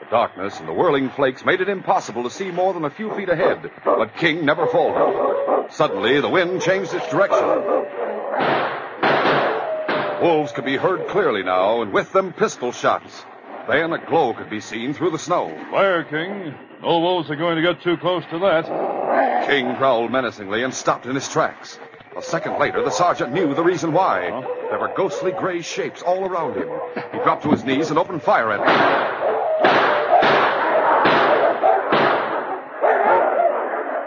The 0.00 0.10
darkness 0.10 0.58
and 0.58 0.68
the 0.68 0.74
whirling 0.74 1.10
flakes 1.10 1.44
made 1.44 1.60
it 1.60 1.68
impossible 1.68 2.22
to 2.24 2.30
see 2.30 2.50
more 2.50 2.74
than 2.74 2.84
a 2.84 2.90
few 2.90 3.14
feet 3.14 3.30
ahead, 3.30 3.70
but 3.84 4.16
King 4.16 4.44
never 4.44 4.66
faltered. 4.66 5.72
Suddenly, 5.72 6.20
the 6.20 6.28
wind 6.28 6.60
changed 6.60 6.92
its 6.92 7.08
direction. 7.08 7.44
Wolves 10.22 10.52
could 10.52 10.64
be 10.64 10.76
heard 10.76 11.08
clearly 11.08 11.42
now, 11.42 11.82
and 11.82 11.92
with 11.92 12.12
them 12.12 12.32
pistol 12.32 12.72
shots. 12.72 13.24
Then 13.68 13.92
a 13.92 13.98
glow 14.06 14.32
could 14.32 14.48
be 14.48 14.60
seen 14.60 14.94
through 14.94 15.10
the 15.10 15.18
snow. 15.18 15.48
Fire, 15.70 16.04
King. 16.04 16.54
No 16.82 17.00
wolves 17.00 17.30
are 17.30 17.36
going 17.36 17.56
to 17.56 17.62
get 17.62 17.82
too 17.82 17.96
close 17.96 18.22
to 18.30 18.38
that. 18.38 19.46
King 19.48 19.74
growled 19.74 20.12
menacingly 20.12 20.62
and 20.62 20.72
stopped 20.72 21.06
in 21.06 21.14
his 21.14 21.28
tracks. 21.28 21.78
A 22.16 22.22
second 22.22 22.58
later, 22.58 22.82
the 22.82 22.90
sergeant 22.90 23.32
knew 23.32 23.54
the 23.54 23.64
reason 23.64 23.92
why. 23.92 24.30
There 24.70 24.78
were 24.78 24.92
ghostly 24.96 25.32
gray 25.32 25.62
shapes 25.62 26.00
all 26.02 26.24
around 26.24 26.56
him. 26.56 26.68
He 27.12 27.18
dropped 27.18 27.42
to 27.42 27.50
his 27.50 27.64
knees 27.64 27.90
and 27.90 27.98
opened 27.98 28.22
fire 28.22 28.52
at 28.52 28.64
them. 28.64 29.16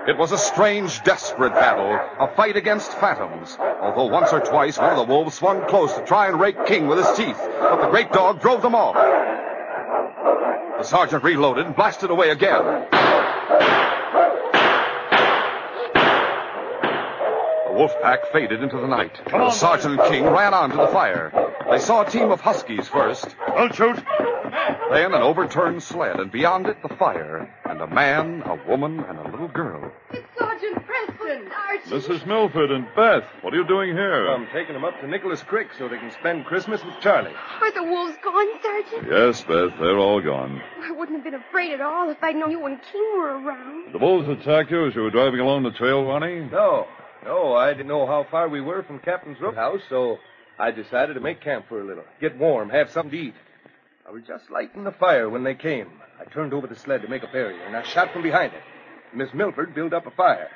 It 0.08 0.18
was 0.18 0.32
a 0.32 0.38
strange, 0.40 1.04
desperate 1.04 1.54
battle, 1.54 2.00
a 2.20 2.34
fight 2.36 2.56
against 2.56 2.94
phantoms. 2.94 3.58
Although 3.60 4.08
once 4.12 4.34
or 4.34 4.40
twice 4.40 4.80
one 4.80 4.90
of 4.90 4.98
the 4.98 5.04
wolves 5.04 5.36
swung 5.36 5.68
close 5.68 5.94
to 5.94 6.04
try 6.06 6.28
and 6.28 6.40
rake 6.40 6.66
King 6.66 6.88
with 6.88 6.98
his 6.98 7.16
teeth, 7.16 7.38
but 7.60 7.82
the 7.82 7.90
great 7.90 8.12
dog 8.12 8.42
drove 8.42 8.64
them 8.64 8.74
off. 8.74 8.96
The 10.80 10.86
sergeant 10.86 11.26
reloaded 11.26 11.66
and 11.66 11.76
blasted 11.76 12.10
away 12.10 12.30
again. 12.30 12.64
The 17.66 17.74
wolf 17.74 17.94
pack 18.02 18.26
faded 18.32 18.64
into 18.64 18.78
the 18.78 18.88
night. 18.88 19.12
the 19.26 19.52
sergeant 19.52 20.00
and 20.00 20.10
King 20.10 20.24
ran 20.24 20.54
on 20.54 20.70
to 20.70 20.78
the 20.78 20.88
fire. 20.88 21.34
They 21.70 21.80
saw 21.80 22.04
a 22.04 22.10
team 22.10 22.32
of 22.32 22.40
huskies 22.40 22.88
first. 22.88 23.36
Don't 23.46 23.76
shoot. 23.76 24.02
Then 24.90 25.14
an 25.14 25.22
overturned 25.22 25.84
sled, 25.84 26.18
and 26.22 26.32
beyond 26.32 26.68
it 26.68 26.82
the 26.82 26.96
fire, 26.96 27.54
and 27.66 27.82
a 27.82 27.88
man, 27.88 28.42
a 28.46 28.56
woman, 28.66 29.02
and 29.02 29.20
a 29.20 29.30
little 29.30 29.50
girl. 29.50 29.89
Sergeant 31.90 32.06
Preston! 32.06 32.20
Sergeant! 32.20 32.22
Mrs. 32.22 32.28
Milford 32.28 32.72
and 32.72 32.88
Beth, 32.96 33.24
what 33.42 33.54
are 33.54 33.58
you 33.58 33.68
doing 33.68 33.96
here? 33.96 34.28
I'm 34.30 34.48
taking 34.54 34.74
them 34.74 34.84
up 34.86 35.00
to 35.02 35.08
Nicholas 35.08 35.42
Creek 35.44 35.68
so 35.78 35.88
they 35.88 35.98
can 35.98 36.12
spend 36.12 36.46
Christmas 36.46 36.84
with 36.84 36.96
Charlie. 37.02 37.32
Are 37.62 37.72
the 37.72 37.84
wolves 37.84 38.18
gone, 38.24 38.62
Sergeant? 38.62 39.08
Yes, 39.12 39.42
Beth, 39.44 39.78
they're 39.80 39.98
all 39.98 40.22
gone. 40.22 40.62
I 40.82 40.92
wouldn't 40.92 41.18
have 41.18 41.24
been 41.24 41.40
afraid 41.40 41.74
at 41.74 41.82
all 41.82 42.10
if 42.10 42.18
I'd 42.24 42.36
known 42.36 42.52
you 42.52 42.66
and 42.66 42.80
King 42.92 43.12
were 43.18 43.40
around. 43.42 43.94
The 43.94 44.00
wolves 44.00 44.28
attacked 44.30 44.72
you 44.72 44.88
as 44.88 44.96
you 44.96 45.02
were 45.02 45.12
driving 45.12 45.40
along 45.40 45.64
the 45.64 45.72
trail, 45.72 46.04
Ronnie? 46.06 46.48
No, 46.52 46.88
no, 47.26 47.54
I 47.54 47.74
didn't 47.74 47.88
know 47.88 48.06
how 48.06 48.26
far 48.30 48.48
we 48.50 48.62
were 48.62 48.84
from 48.84 49.00
Captain's 49.00 49.40
Roadhouse, 49.42 49.82
so 49.90 50.18
I 50.58 50.72
decided 50.72 51.14
to 51.16 51.20
make 51.20 51.42
camp 51.42 51.66
for 51.68 51.82
a 51.82 51.86
little, 51.86 52.04
get 52.22 52.38
warm, 52.38 52.70
have 52.70 52.90
something 52.92 53.12
to 53.12 53.18
eat. 53.18 53.36
I 54.08 54.12
was 54.12 54.24
just 54.28 54.50
lighting 54.50 54.84
the 54.84 54.92
fire 54.92 55.30
when 55.30 55.44
they 55.44 55.54
came. 55.56 55.90
I 56.20 56.26
turned 56.26 56.54
over 56.54 56.68
the 56.68 56.76
sled 56.76 57.02
to 57.04 57.08
make 57.08 57.24
a 57.24 57.28
barrier, 57.28 57.64
and 57.66 57.76
I 57.76 57.84
shot 57.84 58.12
from 58.12 58.24
behind 58.24 58.54
it. 58.54 58.62
Miss 59.14 59.34
Milford 59.34 59.74
built 59.74 59.94
up 59.94 60.06
a 60.08 60.12
fire. 60.12 60.50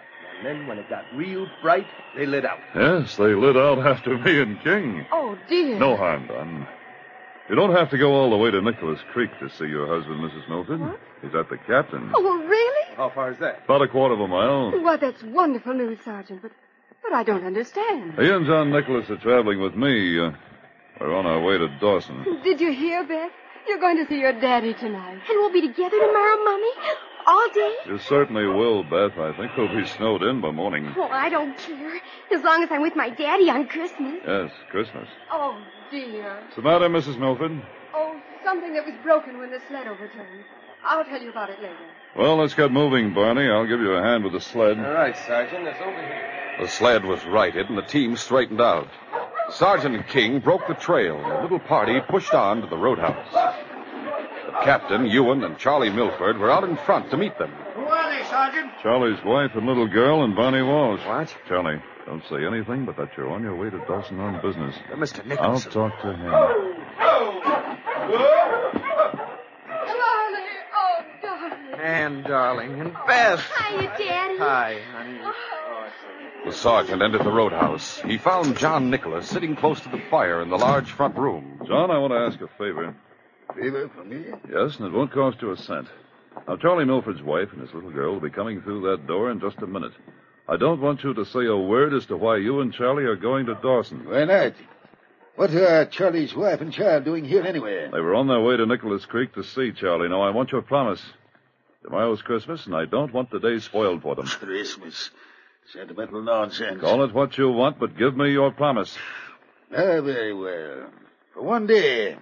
And 0.45 0.59
then 0.59 0.67
when 0.67 0.77
it 0.77 0.89
got 0.89 1.05
real 1.15 1.47
bright, 1.61 1.87
they 2.17 2.25
lit 2.25 2.43
out. 2.43 2.59
Yes, 2.75 3.15
they 3.15 3.33
lit 3.33 3.55
out 3.55 3.79
after 3.79 4.17
me 4.17 4.41
and 4.41 4.61
King. 4.61 5.05
Oh, 5.11 5.37
dear. 5.47 5.79
No 5.79 5.95
harm 5.95 6.27
done. 6.27 6.67
You 7.49 7.55
don't 7.55 7.73
have 7.73 7.89
to 7.91 7.97
go 7.97 8.11
all 8.13 8.29
the 8.29 8.35
way 8.37 8.51
to 8.51 8.61
Nicholas 8.61 8.99
Creek 9.13 9.29
to 9.39 9.49
see 9.49 9.65
your 9.67 9.87
husband, 9.87 10.19
Mrs. 10.19 10.49
Milford. 10.49 10.81
He's 11.21 11.33
at 11.33 11.49
the 11.49 11.57
captain's. 11.57 12.11
Oh, 12.13 12.43
really? 12.45 12.95
How 12.97 13.09
far 13.09 13.31
is 13.31 13.37
that? 13.39 13.63
About 13.65 13.83
a 13.83 13.87
quarter 13.87 14.13
of 14.15 14.19
a 14.19 14.27
mile. 14.27 14.81
Well, 14.81 14.97
that's 14.97 15.23
wonderful 15.23 15.73
news, 15.73 15.99
Sergeant, 16.03 16.41
but 16.41 16.51
but 17.01 17.13
I 17.13 17.23
don't 17.23 17.45
understand. 17.45 18.13
He 18.17 18.29
and 18.29 18.45
John 18.45 18.71
Nicholas 18.71 19.09
are 19.09 19.17
traveling 19.17 19.61
with 19.61 19.75
me. 19.75 20.19
Uh, 20.19 20.31
we're 20.99 21.15
on 21.15 21.25
our 21.25 21.41
way 21.41 21.57
to 21.57 21.67
Dawson. 21.79 22.41
Did 22.43 22.59
you 22.61 22.71
hear, 22.73 23.03
Beth? 23.05 23.31
You're 23.67 23.79
going 23.79 23.97
to 23.97 24.07
see 24.07 24.19
your 24.19 24.33
daddy 24.39 24.73
tonight. 24.73 25.19
And 25.29 25.37
we'll 25.37 25.51
be 25.53 25.61
together 25.61 25.97
tomorrow, 25.99 26.43
Mummy? 26.43 26.71
All 27.25 27.49
day? 27.53 27.75
You 27.87 27.99
certainly 27.99 28.45
will, 28.45 28.83
Beth. 28.83 29.17
I 29.17 29.31
think 29.37 29.55
we'll 29.57 29.73
be 29.73 29.85
snowed 29.87 30.23
in 30.23 30.41
by 30.41 30.51
morning. 30.51 30.93
Well, 30.95 31.09
I 31.11 31.29
don't 31.29 31.57
care. 31.57 32.01
As 32.31 32.43
long 32.43 32.63
as 32.63 32.71
I'm 32.71 32.81
with 32.81 32.95
my 32.95 33.09
daddy 33.09 33.49
on 33.49 33.67
Christmas. 33.67 34.21
Yes, 34.27 34.51
Christmas. 34.69 35.07
Oh, 35.31 35.57
dear. 35.91 36.41
What's 36.43 36.55
the 36.55 36.61
matter, 36.61 36.89
Mrs. 36.89 37.17
Milford? 37.17 37.61
Oh, 37.93 38.19
something 38.43 38.73
that 38.73 38.85
was 38.85 38.95
broken 39.03 39.37
when 39.39 39.51
the 39.51 39.59
sled 39.69 39.87
overturned. 39.87 40.43
I'll 40.85 41.05
tell 41.05 41.21
you 41.21 41.29
about 41.29 41.49
it 41.49 41.61
later. 41.61 41.77
Well, 42.17 42.35
let's 42.37 42.53
get 42.55 42.71
moving, 42.71 43.13
Barney. 43.13 43.49
I'll 43.49 43.67
give 43.67 43.79
you 43.79 43.93
a 43.93 44.03
hand 44.03 44.25
with 44.25 44.33
the 44.33 44.41
sled. 44.41 44.77
All 44.79 44.91
right, 44.91 45.15
Sergeant, 45.25 45.65
it's 45.65 45.79
over 45.79 45.91
here. 45.91 46.29
The 46.59 46.67
sled 46.67 47.05
was 47.05 47.23
righted 47.25 47.69
and 47.69 47.77
the 47.77 47.83
team 47.83 48.17
straightened 48.17 48.61
out. 48.61 48.87
Sergeant 49.49 50.07
King 50.07 50.39
broke 50.39 50.67
the 50.67 50.73
trail 50.73 51.17
and 51.17 51.31
the 51.31 51.41
little 51.41 51.59
party 51.59 51.99
pushed 52.09 52.33
on 52.33 52.61
to 52.61 52.67
the 52.67 52.77
roadhouse. 52.77 53.62
The 54.63 54.67
captain, 54.71 55.05
Ewan, 55.07 55.43
and 55.43 55.57
Charlie 55.57 55.89
Milford 55.89 56.37
were 56.37 56.49
out 56.49 56.63
in 56.63 56.77
front 56.77 57.11
to 57.11 57.17
meet 57.17 57.37
them. 57.37 57.51
Who 57.75 57.81
are 57.81 58.09
they, 58.09 58.23
Sergeant? 58.29 58.71
Charlie's 58.81 59.21
wife 59.25 59.51
and 59.55 59.65
little 59.65 59.89
girl 59.89 60.23
and 60.23 60.37
Barney 60.37 60.61
Walsh. 60.61 61.01
What? 61.05 61.35
Charlie, 61.49 61.81
don't 62.05 62.23
say 62.29 62.45
anything 62.45 62.85
but 62.85 62.95
that 62.95 63.09
you're 63.17 63.29
on 63.29 63.43
your 63.43 63.57
way 63.57 63.69
to 63.69 63.77
Dawson 63.79 64.21
on 64.21 64.41
business. 64.41 64.73
Uh, 64.89 64.95
Mr. 64.95 65.25
Nicholson. 65.25 65.71
I'll 65.81 65.89
talk 65.89 66.01
to 66.01 66.13
him. 66.13 66.31
Charlie! 66.31 66.75
Oh, 70.73 71.01
darling. 71.21 71.79
And 71.81 72.23
darling, 72.23 72.79
and 72.79 72.93
Beth. 73.05 73.41
Hiya, 73.41 73.81
Daddy. 73.97 74.37
Hi, 74.37 74.79
honey. 74.93 75.19
The 76.45 76.53
sergeant 76.53 77.01
entered 77.01 77.25
the 77.25 77.31
roadhouse. 77.33 77.99
He 77.99 78.17
found 78.17 78.57
John 78.57 78.89
Nicholas 78.89 79.27
sitting 79.27 79.57
close 79.57 79.81
to 79.81 79.89
the 79.89 80.01
fire 80.09 80.41
in 80.41 80.49
the 80.49 80.57
large 80.57 80.89
front 80.89 81.17
room. 81.17 81.59
John, 81.67 81.91
I 81.91 81.97
want 81.97 82.13
to 82.13 82.17
ask 82.17 82.39
a 82.39 82.47
favor. 82.57 82.95
Favor 83.55 83.89
for 83.95 84.03
me? 84.03 84.25
Yes, 84.51 84.77
and 84.77 84.87
it 84.87 84.91
won't 84.91 85.11
cost 85.11 85.41
you 85.41 85.51
a 85.51 85.57
cent. 85.57 85.87
Now, 86.47 86.57
Charlie 86.57 86.85
Milford's 86.85 87.21
wife 87.21 87.49
and 87.51 87.61
his 87.61 87.73
little 87.73 87.91
girl 87.91 88.13
will 88.13 88.19
be 88.21 88.29
coming 88.29 88.61
through 88.61 88.81
that 88.89 89.07
door 89.07 89.31
in 89.31 89.39
just 89.39 89.57
a 89.59 89.67
minute. 89.67 89.93
I 90.47 90.57
don't 90.57 90.81
want 90.81 91.03
you 91.03 91.13
to 91.13 91.25
say 91.25 91.45
a 91.45 91.55
word 91.55 91.93
as 91.93 92.05
to 92.07 92.17
why 92.17 92.37
you 92.37 92.61
and 92.61 92.73
Charlie 92.73 93.05
are 93.05 93.15
going 93.15 93.45
to 93.45 93.55
Dawson. 93.55 94.09
Why 94.09 94.25
not? 94.25 94.53
What 95.35 95.51
are 95.51 95.85
Charlie's 95.85 96.35
wife 96.35 96.61
and 96.61 96.73
child 96.73 97.05
doing 97.05 97.25
here 97.25 97.43
anyway? 97.43 97.89
They 97.91 97.99
were 97.99 98.15
on 98.15 98.27
their 98.27 98.41
way 98.41 98.57
to 98.57 98.65
Nicholas 98.65 99.05
Creek 99.05 99.33
to 99.35 99.43
see 99.43 99.71
Charlie. 99.71 100.09
Now, 100.09 100.21
I 100.21 100.31
want 100.31 100.51
your 100.51 100.61
promise. 100.61 101.01
Tomorrow's 101.83 102.21
Christmas, 102.21 102.65
and 102.65 102.75
I 102.75 102.85
don't 102.85 103.13
want 103.13 103.29
the 103.29 103.39
day 103.39 103.59
spoiled 103.59 104.01
for 104.01 104.15
them. 104.15 104.25
Christmas. 104.25 105.11
Sentimental 105.71 106.21
nonsense. 106.21 106.81
Call 106.81 107.03
it 107.03 107.13
what 107.13 107.37
you 107.37 107.49
want, 107.49 107.79
but 107.79 107.97
give 107.97 108.15
me 108.15 108.31
your 108.31 108.51
promise. 108.51 108.95
Ah, 109.71 110.01
very 110.01 110.33
well. 110.33 110.89
For 111.33 111.41
one 111.41 111.67
day. 111.67 112.17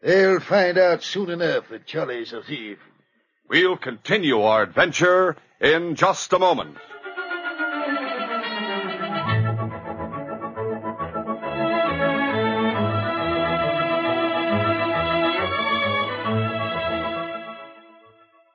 They'll 0.00 0.40
find 0.40 0.78
out 0.78 1.02
soon 1.02 1.30
enough 1.30 1.68
that 1.70 1.86
Charlie's 1.86 2.32
a 2.32 2.42
thief. 2.42 2.78
We'll 3.48 3.76
continue 3.76 4.40
our 4.42 4.62
adventure 4.62 5.36
in 5.60 5.96
just 5.96 6.32
a 6.32 6.38
moment. 6.38 6.76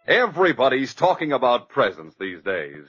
Everybody's 0.08 0.94
talking 0.94 1.34
about 1.34 1.70
presents 1.70 2.16
these 2.20 2.42
days. 2.42 2.86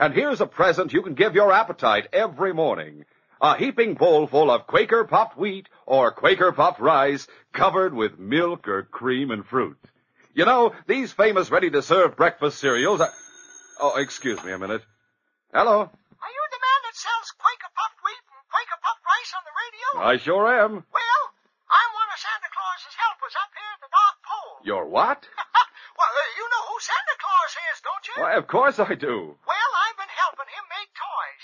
And 0.00 0.14
here's 0.14 0.40
a 0.40 0.46
present 0.46 0.92
you 0.92 1.02
can 1.02 1.14
give 1.14 1.34
your 1.34 1.52
appetite 1.52 2.08
every 2.12 2.54
morning. 2.54 3.04
A 3.40 3.56
heaping 3.56 3.94
bowl 3.94 4.26
full 4.26 4.50
of 4.50 4.66
Quaker 4.66 5.04
puffed 5.04 5.36
wheat 5.36 5.68
or 5.86 6.10
Quaker 6.10 6.50
puffed 6.50 6.80
rice 6.80 7.26
covered 7.52 7.94
with 7.94 8.18
milk 8.18 8.66
or 8.66 8.82
cream 8.82 9.30
and 9.30 9.46
fruit. 9.46 9.78
You 10.34 10.44
know, 10.44 10.74
these 10.86 11.12
famous 11.12 11.50
ready-to-serve 11.50 12.16
breakfast 12.16 12.58
cereals 12.58 13.00
are... 13.00 13.12
Oh, 13.80 13.96
excuse 13.96 14.42
me 14.42 14.50
a 14.50 14.58
minute. 14.58 14.82
Hello? 15.54 15.86
Are 15.86 16.32
you 16.34 16.44
the 16.50 16.62
man 16.66 16.80
that 16.82 16.96
sells 16.98 17.30
Quaker 17.38 17.70
puffed 17.78 18.00
wheat 18.02 18.22
and 18.26 18.42
Quaker 18.50 18.78
puffed 18.82 19.04
rice 19.06 19.32
on 19.38 19.42
the 19.46 19.54
radio? 19.54 19.86
I 20.02 20.14
sure 20.18 20.46
am. 20.50 20.82
Well, 20.90 21.22
I'm 21.70 21.90
one 21.94 22.10
of 22.10 22.18
Santa 22.18 22.50
Claus's 22.50 22.96
helpers 22.98 23.34
up 23.38 23.50
here 23.54 23.70
at 23.70 23.80
the 23.86 23.90
North 23.94 24.18
Pole. 24.26 24.54
You're 24.66 24.90
what? 24.90 25.20
well, 25.98 26.10
uh, 26.10 26.30
you 26.34 26.42
know 26.42 26.62
who 26.70 26.76
Santa 26.82 27.16
Claus 27.22 27.52
is, 27.70 27.76
don't 27.86 28.04
you? 28.10 28.16
Why, 28.18 28.32
of 28.34 28.46
course 28.50 28.78
I 28.82 28.98
do. 28.98 29.38
Well, 29.46 29.70
I've 29.86 29.98
been 29.98 30.10
helping 30.10 30.50
him 30.50 30.66
make 30.74 30.90
toys. 30.90 31.42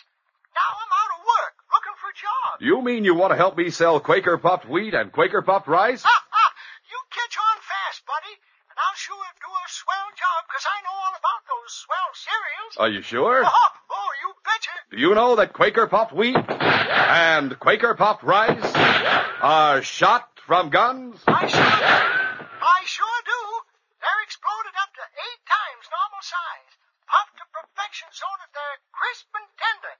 Now 0.54 0.70
I'm 0.70 0.92
out 0.94 1.12
of 1.18 1.20
work, 1.26 1.54
looking 1.74 1.96
for 1.98 2.10
jobs. 2.14 2.53
You 2.64 2.80
mean 2.80 3.04
you 3.04 3.14
want 3.14 3.30
to 3.32 3.36
help 3.36 3.58
me 3.58 3.68
sell 3.68 4.00
Quaker 4.00 4.38
puffed 4.38 4.64
wheat 4.64 4.94
and 4.94 5.12
Quaker 5.12 5.42
puffed 5.42 5.68
rice? 5.68 6.00
Ha, 6.00 6.08
ha. 6.08 6.46
You 6.88 6.96
catch 7.12 7.36
on 7.36 7.56
fast, 7.60 8.00
buddy, 8.08 8.32
and 8.72 8.78
I'll 8.80 8.96
sure 8.96 9.20
do 9.36 9.52
a 9.52 9.66
swell 9.68 10.08
job 10.16 10.40
because 10.48 10.64
I 10.64 10.80
know 10.80 10.96
all 10.96 11.12
about 11.12 11.44
those 11.44 11.72
swell 11.76 12.10
cereals. 12.16 12.72
Are 12.80 12.88
you 12.88 13.02
sure? 13.04 13.44
Oh, 13.44 13.70
oh, 13.92 14.10
you 14.24 14.32
betcha. 14.48 14.72
Do 14.88 14.96
you 14.96 15.12
know 15.12 15.36
that 15.36 15.52
Quaker 15.52 15.92
puffed 15.92 16.16
wheat 16.16 16.40
and 16.40 17.52
Quaker 17.60 17.92
puffed 18.00 18.24
rice 18.24 18.64
are 19.44 19.82
shot 19.84 20.24
from 20.48 20.72
guns? 20.72 21.20
I 21.28 21.44
sure 21.44 21.68
do. 21.68 21.92
I 22.64 22.80
sure 22.88 23.20
do. 23.28 23.40
They're 24.00 24.24
exploded 24.24 24.72
up 24.80 24.88
to 24.88 25.04
eight 25.04 25.42
times 25.44 25.84
normal 25.92 26.24
size. 26.24 26.32
sardines. 26.32 26.72
Puffed 27.12 27.36
to 27.44 27.46
perfection 27.52 28.08
so 28.08 28.24
that 28.40 28.48
they're 28.56 28.80
crisp 28.88 29.28
and 29.36 29.52
tender. 29.60 29.94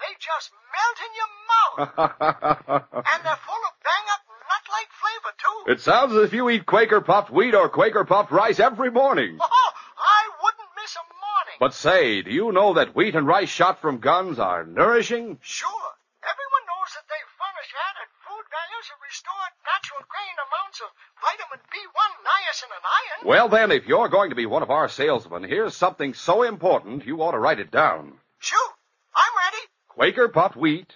They 0.00 0.12
just 0.16 0.48
melt 0.52 0.98
in 1.04 1.12
your 1.12 1.32
mouth. 1.44 1.65
and 1.78 3.20
they're 3.24 3.42
full 3.44 3.62
of 3.68 3.74
bang-up 3.84 4.22
nut-like 4.50 4.90
flavor, 4.96 5.32
too. 5.36 5.72
It 5.72 5.80
sounds 5.80 6.14
as 6.14 6.24
if 6.24 6.32
you 6.32 6.48
eat 6.50 6.66
Quaker 6.66 7.00
puffed 7.00 7.30
wheat 7.30 7.54
or 7.54 7.68
Quaker 7.68 8.04
puffed 8.04 8.30
rice 8.30 8.60
every 8.60 8.90
morning. 8.90 9.38
Oh, 9.48 9.72
I 9.98 10.22
wouldn't 10.42 10.70
miss 10.76 10.94
a 10.96 11.04
morning. 11.08 11.56
But 11.58 11.74
say, 11.74 12.22
do 12.22 12.30
you 12.30 12.52
know 12.52 12.74
that 12.74 12.94
wheat 12.94 13.14
and 13.14 13.26
rice 13.26 13.48
shot 13.48 13.80
from 13.80 13.98
guns 13.98 14.38
are 14.38 14.64
nourishing? 14.64 15.38
Sure. 15.42 15.90
Everyone 16.22 16.64
knows 16.66 16.90
that 16.94 17.06
they 17.08 17.22
furnish 17.38 17.70
added 17.90 18.08
food 18.26 18.46
values 18.50 18.86
and 18.92 19.00
restore 19.02 19.46
natural 19.64 20.02
grain 20.10 20.36
amounts 20.36 20.80
of 20.80 20.88
vitamin 21.22 21.60
B1, 21.70 22.10
niacin, 22.26 22.70
and 22.74 22.84
iron. 22.84 23.28
Well, 23.28 23.48
then, 23.48 23.72
if 23.72 23.86
you're 23.86 24.08
going 24.08 24.30
to 24.30 24.36
be 24.36 24.46
one 24.46 24.62
of 24.62 24.70
our 24.70 24.88
salesmen, 24.88 25.44
here's 25.44 25.76
something 25.76 26.14
so 26.14 26.42
important 26.42 27.06
you 27.06 27.22
ought 27.22 27.32
to 27.32 27.38
write 27.38 27.60
it 27.60 27.70
down. 27.70 28.14
Shoot. 28.38 28.72
I'm 29.14 29.32
ready. 29.44 29.62
Quaker 29.88 30.28
puffed 30.28 30.56
wheat 30.56 30.92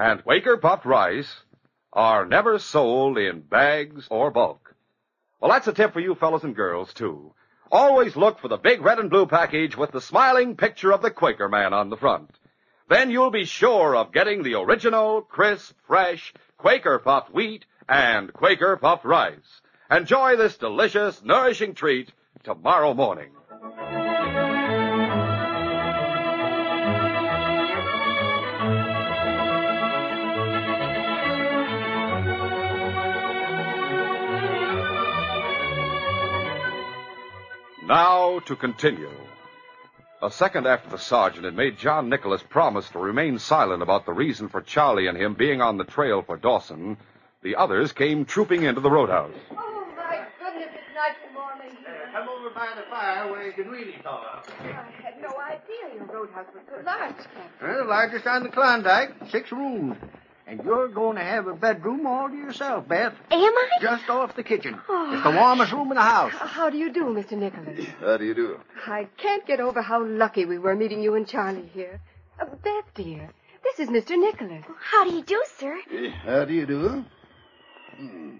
and 0.00 0.24
Quaker 0.24 0.56
puffed 0.56 0.86
rice 0.86 1.30
are 1.92 2.24
never 2.24 2.58
sold 2.58 3.18
in 3.18 3.40
bags 3.40 4.06
or 4.10 4.30
bulk. 4.30 4.74
Well, 5.38 5.50
that's 5.50 5.68
a 5.68 5.74
tip 5.74 5.92
for 5.92 6.00
you 6.00 6.14
fellows 6.14 6.42
and 6.42 6.56
girls, 6.56 6.94
too. 6.94 7.34
Always 7.70 8.16
look 8.16 8.40
for 8.40 8.48
the 8.48 8.56
big 8.56 8.80
red 8.80 8.98
and 8.98 9.10
blue 9.10 9.26
package 9.26 9.76
with 9.76 9.90
the 9.90 10.00
smiling 10.00 10.56
picture 10.56 10.90
of 10.90 11.02
the 11.02 11.10
Quaker 11.10 11.50
man 11.50 11.74
on 11.74 11.90
the 11.90 11.98
front. 11.98 12.30
Then 12.88 13.10
you'll 13.10 13.30
be 13.30 13.44
sure 13.44 13.94
of 13.94 14.10
getting 14.10 14.42
the 14.42 14.54
original, 14.54 15.20
crisp, 15.20 15.74
fresh 15.86 16.32
Quaker 16.56 16.98
puffed 16.98 17.34
wheat 17.34 17.66
and 17.86 18.32
Quaker 18.32 18.78
puffed 18.78 19.04
rice. 19.04 19.60
Enjoy 19.90 20.36
this 20.36 20.56
delicious, 20.56 21.22
nourishing 21.22 21.74
treat 21.74 22.10
tomorrow 22.42 22.94
morning. 22.94 23.32
Now 37.90 38.38
to 38.46 38.54
continue. 38.54 39.10
A 40.22 40.30
second 40.30 40.64
after 40.68 40.88
the 40.90 40.96
sergeant 40.96 41.44
had 41.44 41.56
made 41.56 41.76
John 41.76 42.08
Nicholas 42.08 42.40
promise 42.40 42.88
to 42.90 43.00
remain 43.00 43.40
silent 43.40 43.82
about 43.82 44.06
the 44.06 44.12
reason 44.12 44.48
for 44.48 44.60
Charlie 44.60 45.08
and 45.08 45.18
him 45.18 45.34
being 45.34 45.60
on 45.60 45.76
the 45.76 45.82
trail 45.82 46.22
for 46.22 46.36
Dawson, 46.36 46.98
the 47.42 47.56
others 47.56 47.90
came 47.90 48.26
trooping 48.26 48.62
into 48.62 48.80
the 48.80 48.92
roadhouse. 48.92 49.34
Oh, 49.50 49.88
my 49.96 50.24
goodness, 50.38 50.68
it's 50.72 50.94
nice 50.94 51.16
and 51.26 51.34
warm 51.34 51.60
in 51.62 51.76
here. 51.78 52.06
Uh, 52.08 52.12
come 52.12 52.28
over 52.28 52.54
by 52.54 52.68
the 52.76 52.88
fire 52.88 53.28
where 53.28 53.44
you 53.44 53.52
can 53.54 53.68
really 53.68 53.98
talk. 54.04 54.48
I 54.60 54.66
had 55.02 55.20
no 55.20 55.34
idea 55.40 55.96
your 55.96 56.06
roadhouse 56.06 56.46
was 56.54 56.62
so 56.68 56.84
large, 56.86 57.16
Captain. 57.16 57.42
Well, 57.60 57.88
largest 57.88 58.24
on 58.24 58.44
the 58.44 58.50
Klondike, 58.50 59.14
six 59.32 59.50
rooms. 59.50 59.96
And 60.46 60.62
you're 60.64 60.88
going 60.88 61.16
to 61.16 61.22
have 61.22 61.46
a 61.46 61.54
bedroom 61.54 62.06
all 62.06 62.28
to 62.28 62.34
yourself, 62.34 62.88
Beth. 62.88 63.14
Am 63.30 63.40
I? 63.40 63.68
Just 63.80 64.08
off 64.08 64.34
the 64.34 64.42
kitchen. 64.42 64.76
Oh. 64.88 65.12
It's 65.14 65.22
the 65.22 65.30
warmest 65.30 65.72
room 65.72 65.90
in 65.90 65.96
the 65.96 66.02
house. 66.02 66.32
How 66.32 66.70
do 66.70 66.76
you 66.76 66.92
do, 66.92 67.04
Mr. 67.04 67.32
Nicholas? 67.32 67.86
How 68.00 68.16
do 68.16 68.24
you 68.24 68.34
do? 68.34 68.58
I 68.86 69.06
can't 69.16 69.46
get 69.46 69.60
over 69.60 69.80
how 69.80 70.04
lucky 70.04 70.44
we 70.46 70.58
were 70.58 70.74
meeting 70.74 71.02
you 71.02 71.14
and 71.14 71.26
Charlie 71.28 71.70
here. 71.72 72.00
Uh, 72.40 72.46
Beth, 72.46 72.94
dear, 72.94 73.30
this 73.62 73.78
is 73.78 73.88
Mr. 73.90 74.18
Nicholas. 74.18 74.64
How 74.80 75.04
do 75.04 75.14
you 75.14 75.22
do, 75.22 75.42
sir? 75.58 75.78
How 76.24 76.44
do 76.44 76.54
you 76.54 76.66
do? 76.66 77.04
Hmm. 77.96 78.36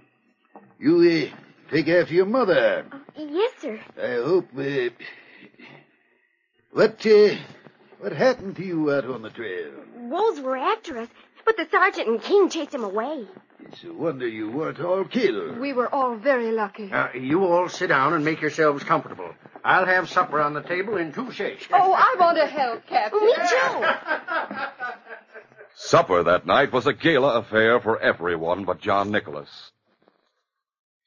You 0.78 1.30
uh, 1.30 1.70
take 1.70 1.88
after 1.88 2.14
your 2.14 2.26
mother. 2.26 2.86
Yes, 3.16 3.52
sir. 3.60 3.78
I 4.02 4.14
hope. 4.24 4.48
Uh, 4.58 4.88
what 6.72 7.04
uh, 7.04 7.34
what 7.98 8.12
happened 8.12 8.56
to 8.56 8.64
you 8.64 8.92
out 8.92 9.04
on 9.04 9.22
the 9.22 9.30
trail? 9.30 9.72
Wolves 9.96 10.40
were 10.40 10.56
after 10.56 10.98
us, 10.98 11.08
but 11.56 11.64
the 11.64 11.76
sergeant 11.76 12.08
and 12.08 12.22
King 12.22 12.48
chased 12.48 12.72
him 12.74 12.84
away. 12.84 13.26
It's 13.60 13.82
a 13.84 13.92
wonder 13.92 14.26
you 14.26 14.50
weren't 14.50 14.80
all 14.80 15.04
killed. 15.04 15.58
We 15.58 15.72
were 15.72 15.92
all 15.92 16.16
very 16.16 16.52
lucky. 16.52 16.92
Uh, 16.92 17.08
you 17.14 17.44
all 17.44 17.68
sit 17.68 17.88
down 17.88 18.12
and 18.12 18.24
make 18.24 18.40
yourselves 18.40 18.84
comfortable. 18.84 19.34
I'll 19.64 19.86
have 19.86 20.08
supper 20.08 20.40
on 20.40 20.54
the 20.54 20.62
table 20.62 20.96
in 20.96 21.12
two 21.12 21.32
shakes. 21.32 21.66
Oh, 21.72 21.92
I 21.92 22.16
want 22.18 22.38
to 22.38 22.46
help, 22.46 22.86
Captain. 22.86 23.20
Me 23.20 23.34
too. 23.34 23.86
Supper 25.74 26.22
that 26.24 26.46
night 26.46 26.72
was 26.72 26.86
a 26.86 26.92
gala 26.92 27.38
affair 27.38 27.80
for 27.80 28.00
everyone 28.00 28.64
but 28.64 28.80
John 28.80 29.10
Nicholas. 29.10 29.72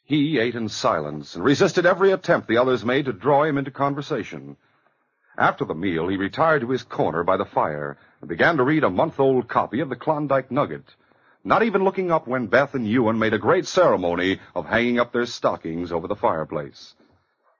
He 0.03 0.39
ate 0.39 0.55
in 0.55 0.67
silence 0.67 1.35
and 1.35 1.43
resisted 1.43 1.85
every 1.85 2.11
attempt 2.11 2.47
the 2.47 2.57
others 2.57 2.83
made 2.83 3.05
to 3.05 3.13
draw 3.13 3.43
him 3.43 3.57
into 3.57 3.71
conversation. 3.71 4.57
After 5.37 5.65
the 5.65 5.73
meal, 5.73 6.07
he 6.07 6.17
retired 6.17 6.61
to 6.61 6.69
his 6.69 6.83
corner 6.83 7.23
by 7.23 7.37
the 7.37 7.45
fire 7.45 7.97
and 8.21 8.29
began 8.29 8.57
to 8.57 8.63
read 8.63 8.83
a 8.83 8.89
month-old 8.89 9.47
copy 9.47 9.79
of 9.79 9.89
the 9.89 9.95
Klondike 9.95 10.51
Nugget, 10.51 10.85
not 11.43 11.63
even 11.63 11.83
looking 11.83 12.11
up 12.11 12.27
when 12.27 12.47
Beth 12.47 12.75
and 12.75 12.87
Ewan 12.87 13.17
made 13.17 13.33
a 13.33 13.39
great 13.39 13.65
ceremony 13.65 14.39
of 14.55 14.65
hanging 14.65 14.99
up 14.99 15.11
their 15.11 15.25
stockings 15.25 15.91
over 15.91 16.07
the 16.07 16.15
fireplace. 16.15 16.93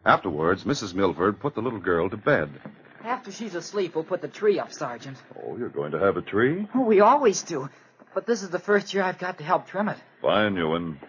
Afterwards, 0.05 0.65
Mrs. 0.65 0.93
Milford 0.93 1.39
put 1.39 1.55
the 1.55 1.61
little 1.61 1.79
girl 1.79 2.09
to 2.09 2.17
bed. 2.17 2.49
After 3.03 3.31
she's 3.31 3.55
asleep, 3.55 3.95
we'll 3.95 4.03
put 4.03 4.21
the 4.21 4.27
tree 4.27 4.59
up, 4.59 4.71
Sergeant. 4.71 5.17
Oh, 5.43 5.57
you're 5.57 5.69
going 5.69 5.91
to 5.91 5.99
have 5.99 6.15
a 6.15 6.21
tree? 6.21 6.67
Oh, 6.75 6.85
we 6.85 6.99
always 6.99 7.41
do. 7.41 7.69
But 8.13 8.27
this 8.27 8.43
is 8.43 8.49
the 8.49 8.59
first 8.59 8.93
year 8.93 9.03
I've 9.03 9.17
got 9.17 9.39
to 9.39 9.43
help 9.43 9.67
trim 9.67 9.89
it. 9.89 9.97
Fine, 10.21 10.55
Ewan. 10.55 10.99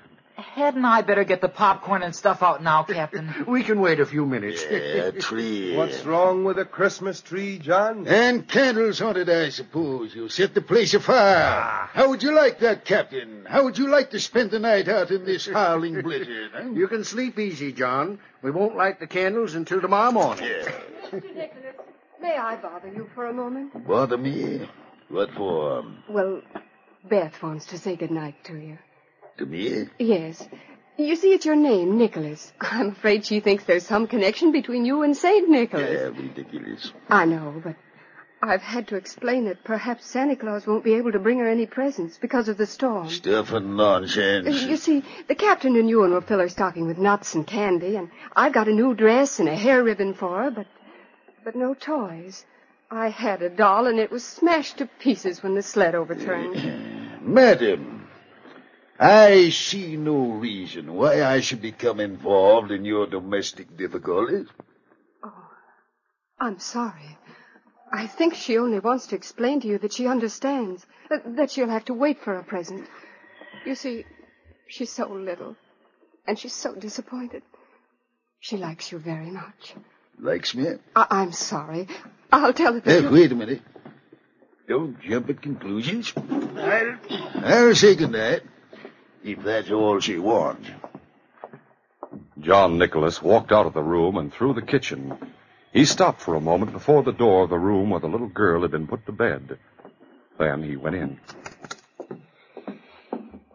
Hadn't 0.53 0.85
I 0.85 1.03
better 1.03 1.25
get 1.25 1.41
the 1.41 1.49
popcorn 1.49 2.03
and 2.03 2.15
stuff 2.15 2.43
out 2.43 2.63
now, 2.63 2.85
Captain? 2.85 3.35
We 3.47 3.65
can 3.65 3.81
wait 3.81 3.99
a 4.01 4.07
few 4.07 4.25
minutes. 4.27 4.65
Yeah, 4.71 5.11
tree. 5.11 5.77
What's 5.77 6.05
wrong 6.05 6.45
with 6.45 6.59
a 6.59 6.65
Christmas 6.65 7.21
tree, 7.21 7.59
John? 7.59 8.07
And 8.07 8.47
candles 8.47 9.01
on 9.03 9.17
it, 9.17 9.29
I 9.29 9.49
suppose. 9.51 10.15
You 10.15 10.29
set 10.29 10.55
the 10.55 10.61
place 10.61 10.95
afire. 10.95 11.51
Ah. 11.53 11.91
How 11.93 12.09
would 12.11 12.23
you 12.23 12.33
like 12.35 12.61
that, 12.61 12.85
Captain? 12.85 13.45
How 13.49 13.65
would 13.65 13.79
you 13.79 13.89
like 13.89 14.11
to 14.11 14.21
spend 14.21 14.51
the 14.51 14.59
night 14.61 14.89
out 14.89 15.11
in 15.11 15.25
this 15.25 15.47
howling 15.47 16.01
blizzard? 16.03 16.51
huh? 16.53 16.61
Eh? 16.65 16.71
You 16.75 16.87
can 16.89 17.05
sleep 17.05 17.39
easy, 17.39 17.73
John. 17.73 18.19
We 18.43 18.51
won't 18.51 18.77
light 18.77 19.01
the 19.01 19.07
candles 19.07 19.55
until 19.55 19.81
tomorrow 19.81 20.13
morning. 20.13 20.45
Mr. 20.45 21.13
Nicholas, 21.35 21.77
may 22.21 22.37
I 22.37 22.57
bother 22.57 22.89
you 22.89 23.09
for 23.15 23.27
a 23.27 23.33
moment? 23.33 23.87
Bother 23.87 24.17
me? 24.19 24.69
What 25.09 25.31
for? 25.33 25.85
Well, 26.09 26.43
Beth 27.09 27.43
wants 27.43 27.67
to 27.67 27.79
say 27.79 27.97
good 27.97 28.11
night 28.11 28.37
to 28.45 28.57
you. 28.57 28.79
To 29.39 29.47
me? 29.47 29.89
Yes. 29.99 30.47
You 30.97 31.17
see, 31.17 31.33
it's 31.33 31.45
your 31.45 31.57
name, 31.57 31.99
Nicholas. 31.99 32.53
I'm 32.61 32.91
afraid 32.91 33.27
she 33.27 33.41
thinks 33.41 33.65
there's 33.65 33.87
some 33.87 34.07
connection 34.07 34.53
between 34.53 34.85
you 34.85 35.03
and 35.03 35.17
St. 35.17 35.49
Nicholas. 35.49 35.91
Yeah, 35.91 36.23
ridiculous. 36.23 36.93
I 37.09 37.25
know, 37.25 37.61
but 37.65 37.75
I've 38.41 38.63
had 38.63 38.89
to 38.89 38.97
explain 38.97 39.47
that 39.47 39.65
perhaps 39.65 40.07
Santa 40.07 40.37
Claus 40.37 40.67
won't 40.67 40.85
be 40.85 40.95
able 40.95 41.11
to 41.13 41.19
bring 41.19 41.41
her 41.41 41.49
any 41.49 41.67
presents 41.67 42.17
because 42.19 42.49
of 42.49 42.59
the 42.59 42.67
storm. 42.67 43.09
Stuff 43.09 43.53
and 43.53 43.77
nonsense. 43.77 44.47
Uh, 44.47 44.69
you 44.69 44.77
see, 44.77 45.03
the 45.27 45.35
captain 45.35 45.75
and 45.77 45.89
Ewan 45.89 46.13
will 46.13 46.21
fill 46.21 46.39
her 46.39 46.49
stocking 46.49 46.87
with 46.87 46.99
nuts 46.99 47.35
and 47.35 47.45
candy, 47.47 47.97
and 47.97 48.11
I've 48.37 48.53
got 48.53 48.69
a 48.69 48.73
new 48.73 48.95
dress 48.95 49.41
and 49.41 49.49
a 49.49 49.57
hair 49.57 49.83
ribbon 49.83 50.15
for 50.15 50.45
her, 50.45 50.51
but 50.51 50.67
but 51.43 51.57
no 51.57 51.75
toys. 51.75 52.45
I 52.91 53.09
had 53.09 53.43
a 53.43 53.51
doll, 53.51 53.87
and 53.87 53.99
it 53.99 54.11
was 54.11 54.23
smashed 54.23 54.79
to 54.79 54.87
pieces 54.87 55.43
when 55.43 55.55
the 55.55 55.63
sled 55.63 55.95
overturned. 55.95 56.55
Madam, 57.23 58.04
I 59.05 59.51
see 59.51 59.97
no 59.97 60.33
reason 60.33 60.95
why 60.95 61.23
I 61.23 61.41
should 61.41 61.61
become 61.61 62.01
involved 62.01 62.71
in 62.71 62.85
your 62.87 63.07
domestic 63.07 63.77
difficulties. 63.77 64.47
Oh, 65.23 65.49
I'm 66.41 66.59
sorry. 66.59 67.19
I 67.93 68.07
think 68.07 68.35
she 68.35 68.57
only 68.59 68.79
wants 68.79 69.07
to 69.09 69.17
explain 69.17 69.61
to 69.61 69.69
you 69.69 69.79
that 69.79 69.93
she 69.93 70.07
understands, 70.07 70.87
that, 71.11 71.37
that 71.37 71.51
she'll 71.51 71.69
have 71.69 71.85
to 71.87 71.95
wait 71.95 72.19
for 72.25 72.35
a 72.37 72.43
present. 72.43 72.89
You 73.67 73.75
see, 73.75 74.05
she's 74.69 74.91
so 74.91 75.07
little, 75.09 75.55
and 76.27 76.39
she's 76.39 76.55
so 76.55 76.75
disappointed. 76.75 77.43
She 78.41 78.57
likes 78.57 78.91
you 78.91 78.99
very 78.99 79.31
much. 79.31 79.75
Likes 80.19 80.55
me? 80.55 80.67
I- 80.97 81.07
I'm 81.11 81.33
sorry. 81.33 81.89
I'll 82.33 82.53
tell 82.55 82.73
her 82.73 82.81
that 82.81 82.91
Hey, 82.91 83.03
you- 83.03 83.11
wait 83.11 83.33
a 83.33 83.35
minute. 83.35 83.63
Don't 84.67 84.99
jump 85.03 85.29
at 85.29 85.43
conclusions. 85.43 86.13
I'll, 86.17 86.97
I'll 87.45 87.75
say 87.75 87.95
goodnight, 87.97 88.43
if 89.25 89.43
that's 89.43 89.71
all 89.71 89.99
she 90.01 90.19
wants. 90.19 90.69
John 92.39 92.79
Nicholas 92.79 93.23
walked 93.23 93.53
out 93.53 93.67
of 93.67 93.73
the 93.73 93.83
room 93.83 94.19
and 94.19 94.33
through 94.33 94.55
the 94.55 94.63
kitchen. 94.63 95.17
He 95.73 95.87
stopped 95.87 96.21
for 96.21 96.35
a 96.35 96.41
moment 96.41 96.73
before 96.73 97.03
the 97.03 97.13
door 97.13 97.45
of 97.45 97.51
the 97.51 97.59
room 97.59 97.91
where 97.91 98.01
the 98.01 98.07
little 98.07 98.29
girl 98.29 98.63
had 98.63 98.71
been 98.71 98.87
put 98.87 99.07
to 99.07 99.13
bed. 99.13 99.59
Then 100.39 100.63
he 100.63 100.77
went 100.77 100.97
in. 100.97 101.21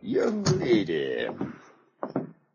Young 0.02 0.44
lady, 0.44 1.28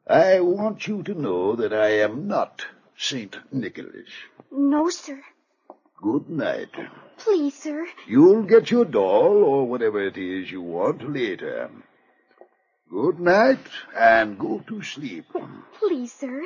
I 0.06 0.40
want 0.40 0.88
you 0.88 1.02
to 1.04 1.14
know 1.14 1.56
that 1.56 1.72
I 1.72 2.00
am 2.00 2.26
not 2.26 2.66
St. 2.96 3.36
Nicholas. 3.52 4.08
No, 4.50 4.90
sir. 4.90 5.20
Good 6.02 6.28
night. 6.28 6.70
Please, 7.18 7.54
sir. 7.54 7.86
You'll 8.08 8.42
get 8.42 8.70
your 8.70 8.84
doll 8.84 9.44
or 9.44 9.66
whatever 9.66 10.04
it 10.04 10.18
is 10.18 10.50
you 10.50 10.62
want 10.62 11.08
later. 11.10 11.70
Good 12.94 13.18
night 13.18 13.58
and 13.96 14.38
go 14.38 14.62
to 14.68 14.80
sleep. 14.82 15.24
Please, 15.80 16.12
sir. 16.12 16.44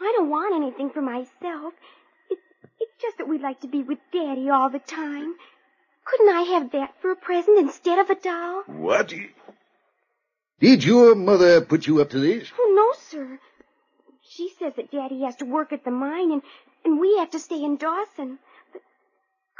I 0.00 0.12
don't 0.16 0.28
want 0.28 0.56
anything 0.56 0.90
for 0.90 1.00
myself. 1.00 1.74
It, 2.28 2.38
it's 2.80 3.00
Just 3.00 3.18
that 3.18 3.28
we'd 3.28 3.40
like 3.40 3.60
to 3.60 3.68
be 3.68 3.84
with 3.84 4.00
Daddy 4.12 4.50
all 4.50 4.68
the 4.68 4.80
time. 4.80 5.36
Couldn't 6.04 6.34
I 6.34 6.42
have 6.54 6.72
that 6.72 6.94
for 7.00 7.12
a 7.12 7.16
present 7.16 7.60
instead 7.60 8.00
of 8.00 8.10
a 8.10 8.16
doll? 8.16 8.62
What? 8.66 9.14
Did 10.58 10.82
your 10.82 11.14
mother 11.14 11.60
put 11.60 11.86
you 11.86 12.00
up 12.00 12.10
to 12.10 12.18
this? 12.18 12.50
Oh, 12.58 12.72
no, 12.76 13.00
sir. 13.08 13.38
She 14.28 14.50
says 14.58 14.72
that 14.74 14.90
Daddy 14.90 15.20
has 15.22 15.36
to 15.36 15.44
work 15.44 15.72
at 15.72 15.84
the 15.84 15.92
mine 15.92 16.32
and, 16.32 16.42
and 16.84 16.98
we 16.98 17.18
have 17.18 17.30
to 17.30 17.38
stay 17.38 17.62
in 17.62 17.76
Dawson. 17.76 18.40
But 18.72 18.82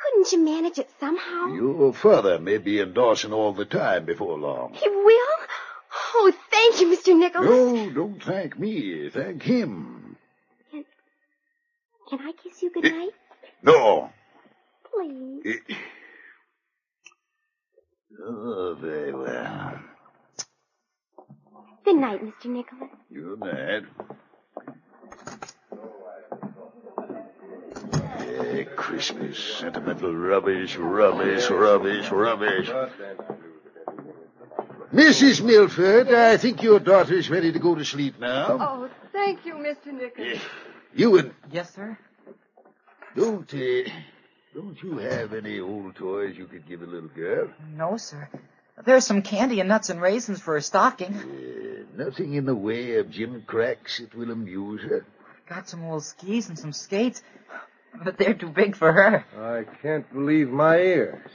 couldn't 0.03 0.33
you 0.33 0.45
manage 0.45 0.79
it 0.79 0.91
somehow? 0.99 1.55
Your 1.55 1.93
father 1.93 2.41
may 2.41 2.59
be 2.59 2.81
in 2.81 2.95
Dawson 2.95 3.33
all 3.33 3.53
the 3.53 3.65
time 3.65 4.07
before 4.07 4.37
long. 4.37 4.75
He 4.75 4.89
will? 4.89 5.39
Oh, 6.13 6.33
thank 6.51 6.81
you, 6.81 6.97
Mr. 6.97 7.17
Nicholas. 7.19 7.49
No, 7.49 7.91
don't 7.91 8.23
thank 8.23 8.59
me. 8.59 9.09
Thank 9.11 9.43
him. 9.43 10.17
Can, 10.71 10.85
can 12.09 12.19
I 12.21 12.33
kiss 12.33 12.63
you 12.63 12.73
goodnight? 12.73 13.11
Eh, 13.43 13.49
no. 13.63 14.11
Please. 14.93 15.43
Eh. 15.47 15.75
Oh, 18.23 18.77
very 18.81 19.15
well. 19.15 19.81
Good 21.85 21.97
night, 21.97 22.21
Mr. 22.23 22.47
Nicholas. 22.47 22.91
Good 23.13 23.41
night. 23.41 23.83
Yeah, 28.21 28.65
Christmas, 28.77 29.39
sentimental 29.39 30.15
rubbish, 30.15 30.77
rubbish, 30.77 31.49
rubbish, 31.51 32.11
rubbish. 32.11 32.71
Mrs. 34.93 35.41
Milford, 35.45 36.09
I 36.09 36.37
think 36.37 36.63
your 36.63 36.81
daughter 36.81 37.15
is 37.15 37.31
ready 37.31 37.53
to 37.53 37.59
go 37.61 37.75
to 37.77 37.85
sleep 37.85 38.19
now. 38.19 38.59
Oh, 38.61 38.91
thank 39.13 39.47
you, 39.47 39.55
Mr. 39.55 39.93
Nicholas. 39.93 40.41
You 40.95 41.17
and 41.19 41.33
Yes, 41.53 41.73
sir. 41.75 41.97
don't, 43.15 43.53
uh, 43.55 43.91
don't 44.55 44.83
you 44.83 44.99
have 44.99 45.33
any 45.33 45.61
old 45.61 45.95
toys 45.95 46.35
you 46.37 46.47
could 46.47 46.67
give 46.67 46.83
a 46.83 46.87
little 46.87 47.09
girl? 47.09 47.49
No, 47.77 47.97
sir. 47.99 48.29
There's 48.85 49.07
some 49.07 49.23
candy 49.23 49.61
and 49.61 49.69
nuts 49.69 49.91
and 49.91 50.01
raisins 50.01 50.41
for 50.41 50.55
her 50.55 50.61
stocking. 50.61 51.15
Uh, 51.15 52.03
nothing 52.03 52.35
in 52.35 52.45
the 52.47 52.55
way 52.55 52.97
of 52.97 53.11
gym 53.11 53.45
cracks 53.47 53.99
that 54.01 54.13
will 54.15 54.33
amuse 54.33 54.83
her. 54.83 55.07
Got 55.49 55.69
some 55.69 55.85
old 55.85 56.03
skis 56.05 56.49
and 56.49 56.59
some 56.59 56.73
skates, 56.73 57.23
but 58.05 58.17
they're 58.19 58.35
too 58.35 58.49
big 58.49 58.75
for 58.75 58.93
her. 58.93 59.25
I 59.39 59.65
can't 59.83 60.11
believe 60.13 60.49
my 60.51 60.79
ears. 60.79 61.31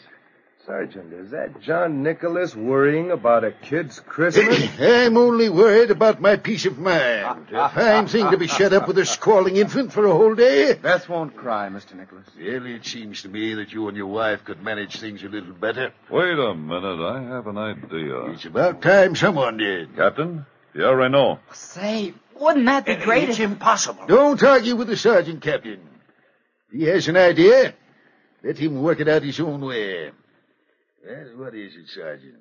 Sergeant, 0.65 1.13
is 1.13 1.29
that 1.29 1.61
John 1.61 2.01
Nicholas 2.01 2.55
worrying 2.55 3.11
about 3.11 3.43
a 3.43 3.51
kid's 3.51 3.99
Christmas? 3.99 4.67
I'm 4.79 5.15
only 5.15 5.47
worried 5.47 5.91
about 5.91 6.19
my 6.19 6.37
peace 6.37 6.65
of 6.65 6.79
mind. 6.79 7.49
A 7.53 7.69
fine 7.69 8.07
thing 8.07 8.31
to 8.31 8.37
be 8.37 8.47
shut 8.47 8.73
up 8.73 8.87
with 8.87 8.97
a 8.97 9.05
squalling 9.05 9.57
infant 9.57 9.93
for 9.93 10.05
a 10.05 10.11
whole 10.11 10.33
day. 10.33 10.73
Beth 10.73 11.07
won't 11.07 11.35
cry, 11.35 11.69
Mr. 11.69 11.93
Nicholas. 11.93 12.25
Really, 12.35 12.73
it 12.73 12.85
seems 12.85 13.21
to 13.21 13.29
me 13.29 13.53
that 13.53 13.73
you 13.73 13.87
and 13.87 13.95
your 13.95 14.07
wife 14.07 14.43
could 14.43 14.63
manage 14.63 14.99
things 14.99 15.23
a 15.23 15.27
little 15.27 15.53
better. 15.53 15.93
Wait 16.09 16.39
a 16.39 16.55
minute. 16.55 16.99
I 16.99 17.21
have 17.21 17.45
an 17.45 17.57
idea. 17.59 18.31
It's 18.31 18.45
about 18.45 18.81
time 18.81 19.15
someone 19.15 19.57
did. 19.57 19.95
Captain, 19.95 20.47
Pierre 20.73 20.95
Renault. 20.95 21.39
Say, 21.53 22.15
wouldn't 22.39 22.65
that 22.65 22.85
be 22.85 22.95
great? 22.95 23.29
It's 23.29 23.39
if- 23.39 23.51
impossible. 23.51 24.07
Don't 24.07 24.41
argue 24.41 24.75
with 24.75 24.87
the 24.87 24.97
sergeant, 24.97 25.43
Captain. 25.43 25.79
He 26.71 26.85
has 26.85 27.07
an 27.07 27.17
idea, 27.17 27.75
let 28.43 28.57
him 28.57 28.81
work 28.81 28.99
it 28.99 29.07
out 29.07 29.21
his 29.21 29.39
own 29.39 29.61
way. 29.61 30.11
Well, 31.05 31.45
what 31.45 31.53
is 31.55 31.75
it, 31.75 31.87
Sergeant? 31.89 32.35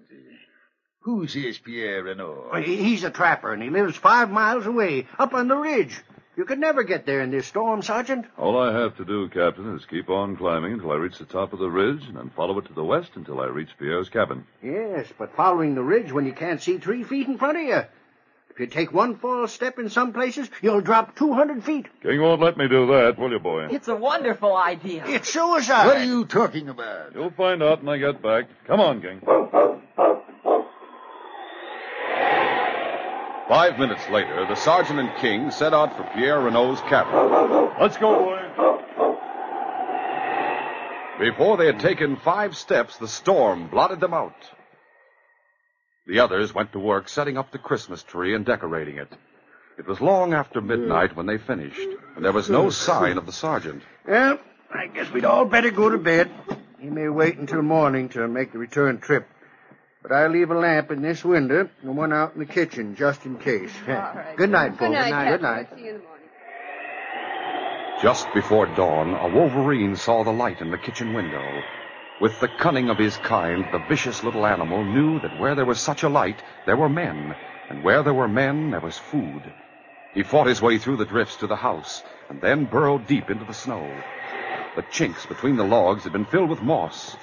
Who's 1.00 1.34
this 1.34 1.58
Pierre 1.58 2.02
Renault? 2.02 2.48
Well, 2.52 2.62
He's 2.62 3.04
a 3.04 3.10
trapper, 3.10 3.52
and 3.52 3.62
he 3.62 3.68
lives 3.68 3.96
five 3.96 4.30
miles 4.30 4.66
away, 4.66 5.06
up 5.18 5.34
on 5.34 5.48
the 5.48 5.56
ridge. 5.56 6.00
You 6.36 6.44
could 6.46 6.58
never 6.58 6.82
get 6.82 7.06
there 7.06 7.20
in 7.20 7.30
this 7.30 7.46
storm, 7.46 7.82
Sergeant. 7.82 8.26
All 8.38 8.58
I 8.58 8.72
have 8.72 8.96
to 8.96 9.04
do, 9.04 9.28
Captain, 9.28 9.76
is 9.76 9.84
keep 9.84 10.08
on 10.08 10.36
climbing 10.36 10.72
until 10.72 10.90
I 10.92 10.96
reach 10.96 11.18
the 11.18 11.26
top 11.26 11.52
of 11.52 11.58
the 11.58 11.70
ridge, 11.70 12.02
and 12.08 12.16
then 12.16 12.30
follow 12.34 12.58
it 12.58 12.66
to 12.66 12.72
the 12.72 12.82
west 12.82 13.10
until 13.14 13.40
I 13.40 13.46
reach 13.46 13.68
Pierre's 13.78 14.08
cabin. 14.08 14.44
Yes, 14.62 15.06
but 15.18 15.36
following 15.36 15.74
the 15.74 15.82
ridge 15.82 16.10
when 16.10 16.26
you 16.26 16.32
can't 16.32 16.60
see 16.60 16.78
three 16.78 17.04
feet 17.04 17.28
in 17.28 17.38
front 17.38 17.58
of 17.58 17.64
you. 17.64 17.82
If 18.54 18.60
you 18.60 18.66
take 18.68 18.92
one 18.92 19.16
false 19.16 19.52
step 19.52 19.80
in 19.80 19.90
some 19.90 20.12
places, 20.12 20.48
you'll 20.62 20.80
drop 20.80 21.16
200 21.16 21.64
feet. 21.64 21.86
King 22.04 22.22
won't 22.22 22.40
let 22.40 22.56
me 22.56 22.68
do 22.68 22.86
that, 22.86 23.18
will 23.18 23.32
you, 23.32 23.40
boy? 23.40 23.66
It's 23.68 23.88
a 23.88 23.96
wonderful 23.96 24.56
idea. 24.56 25.02
It's 25.08 25.28
suicide. 25.28 25.86
What 25.86 25.96
are 25.96 26.04
you 26.04 26.24
talking 26.24 26.68
about? 26.68 27.16
You'll 27.16 27.32
find 27.32 27.64
out 27.64 27.82
when 27.82 27.96
I 27.96 27.98
get 27.98 28.22
back. 28.22 28.44
Come 28.68 28.78
on, 28.78 29.02
King. 29.02 29.20
Five 33.48 33.76
minutes 33.76 34.08
later, 34.08 34.46
the 34.48 34.54
sergeant 34.54 35.00
and 35.00 35.10
King 35.16 35.50
set 35.50 35.74
out 35.74 35.96
for 35.96 36.04
Pierre 36.14 36.40
Renault's 36.40 36.80
cabin. 36.82 37.72
Let's 37.80 37.96
go, 37.96 38.14
boy. 38.24 38.40
Before 41.18 41.56
they 41.56 41.66
had 41.66 41.80
taken 41.80 42.16
five 42.18 42.56
steps, 42.56 42.98
the 42.98 43.08
storm 43.08 43.66
blotted 43.66 43.98
them 43.98 44.14
out. 44.14 44.36
The 46.06 46.20
others 46.20 46.54
went 46.54 46.72
to 46.72 46.78
work 46.78 47.08
setting 47.08 47.38
up 47.38 47.50
the 47.50 47.58
Christmas 47.58 48.02
tree 48.02 48.34
and 48.34 48.44
decorating 48.44 48.98
it. 48.98 49.08
It 49.78 49.86
was 49.86 50.00
long 50.00 50.34
after 50.34 50.60
midnight 50.60 51.16
when 51.16 51.26
they 51.26 51.38
finished, 51.38 51.80
and 52.14 52.24
there 52.24 52.32
was 52.32 52.50
no 52.50 52.70
sign 52.88 53.16
of 53.16 53.26
the 53.26 53.32
sergeant. 53.32 53.82
Well, 54.06 54.38
I 54.72 54.86
guess 54.88 55.10
we'd 55.10 55.24
all 55.24 55.46
better 55.46 55.70
go 55.70 55.88
to 55.88 55.98
bed. 55.98 56.30
He 56.78 56.90
may 56.90 57.08
wait 57.08 57.38
until 57.38 57.62
morning 57.62 58.10
to 58.10 58.28
make 58.28 58.52
the 58.52 58.58
return 58.58 59.00
trip. 59.00 59.26
But 60.02 60.12
I'll 60.12 60.28
leave 60.28 60.50
a 60.50 60.58
lamp 60.58 60.90
in 60.90 61.00
this 61.00 61.24
window 61.24 61.70
and 61.80 61.96
one 61.96 62.12
out 62.12 62.34
in 62.34 62.40
the 62.40 62.46
kitchen 62.46 62.94
just 62.94 63.24
in 63.24 63.38
case. 63.38 63.72
Good 64.36 64.50
night, 64.50 64.72
folks. 64.72 64.80
Good 64.80 64.90
night, 64.90 65.10
Captain. 65.10 65.32
Good 65.32 65.42
night. 65.42 65.68
See 65.74 65.84
you 65.84 65.90
in 65.90 65.96
the 65.96 66.02
morning. 66.02 66.28
Just 68.02 68.26
before 68.34 68.66
dawn, 68.66 69.14
a 69.14 69.34
wolverine 69.34 69.96
saw 69.96 70.22
the 70.24 70.32
light 70.32 70.60
in 70.60 70.70
the 70.70 70.76
kitchen 70.76 71.14
window. 71.14 71.62
With 72.20 72.38
the 72.38 72.48
cunning 72.48 72.90
of 72.90 72.98
his 72.98 73.16
kind, 73.16 73.64
the 73.72 73.78
vicious 73.78 74.22
little 74.22 74.46
animal 74.46 74.84
knew 74.84 75.18
that 75.18 75.36
where 75.36 75.54
there 75.54 75.64
was 75.64 75.80
such 75.80 76.04
a 76.04 76.08
light, 76.08 76.42
there 76.64 76.76
were 76.76 76.88
men, 76.88 77.34
and 77.68 77.82
where 77.82 78.02
there 78.02 78.14
were 78.14 78.28
men, 78.28 78.70
there 78.70 78.80
was 78.80 78.96
food. 78.96 79.52
He 80.12 80.22
fought 80.22 80.46
his 80.46 80.62
way 80.62 80.78
through 80.78 80.96
the 80.98 81.04
drifts 81.04 81.36
to 81.38 81.48
the 81.48 81.56
house, 81.56 82.04
and 82.28 82.40
then 82.40 82.66
burrowed 82.66 83.08
deep 83.08 83.30
into 83.30 83.44
the 83.44 83.52
snow. 83.52 83.96
The 84.76 84.82
chinks 84.82 85.26
between 85.26 85.56
the 85.56 85.64
logs 85.64 86.04
had 86.04 86.12
been 86.12 86.24
filled 86.24 86.50
with 86.50 86.62
moss. 86.62 87.16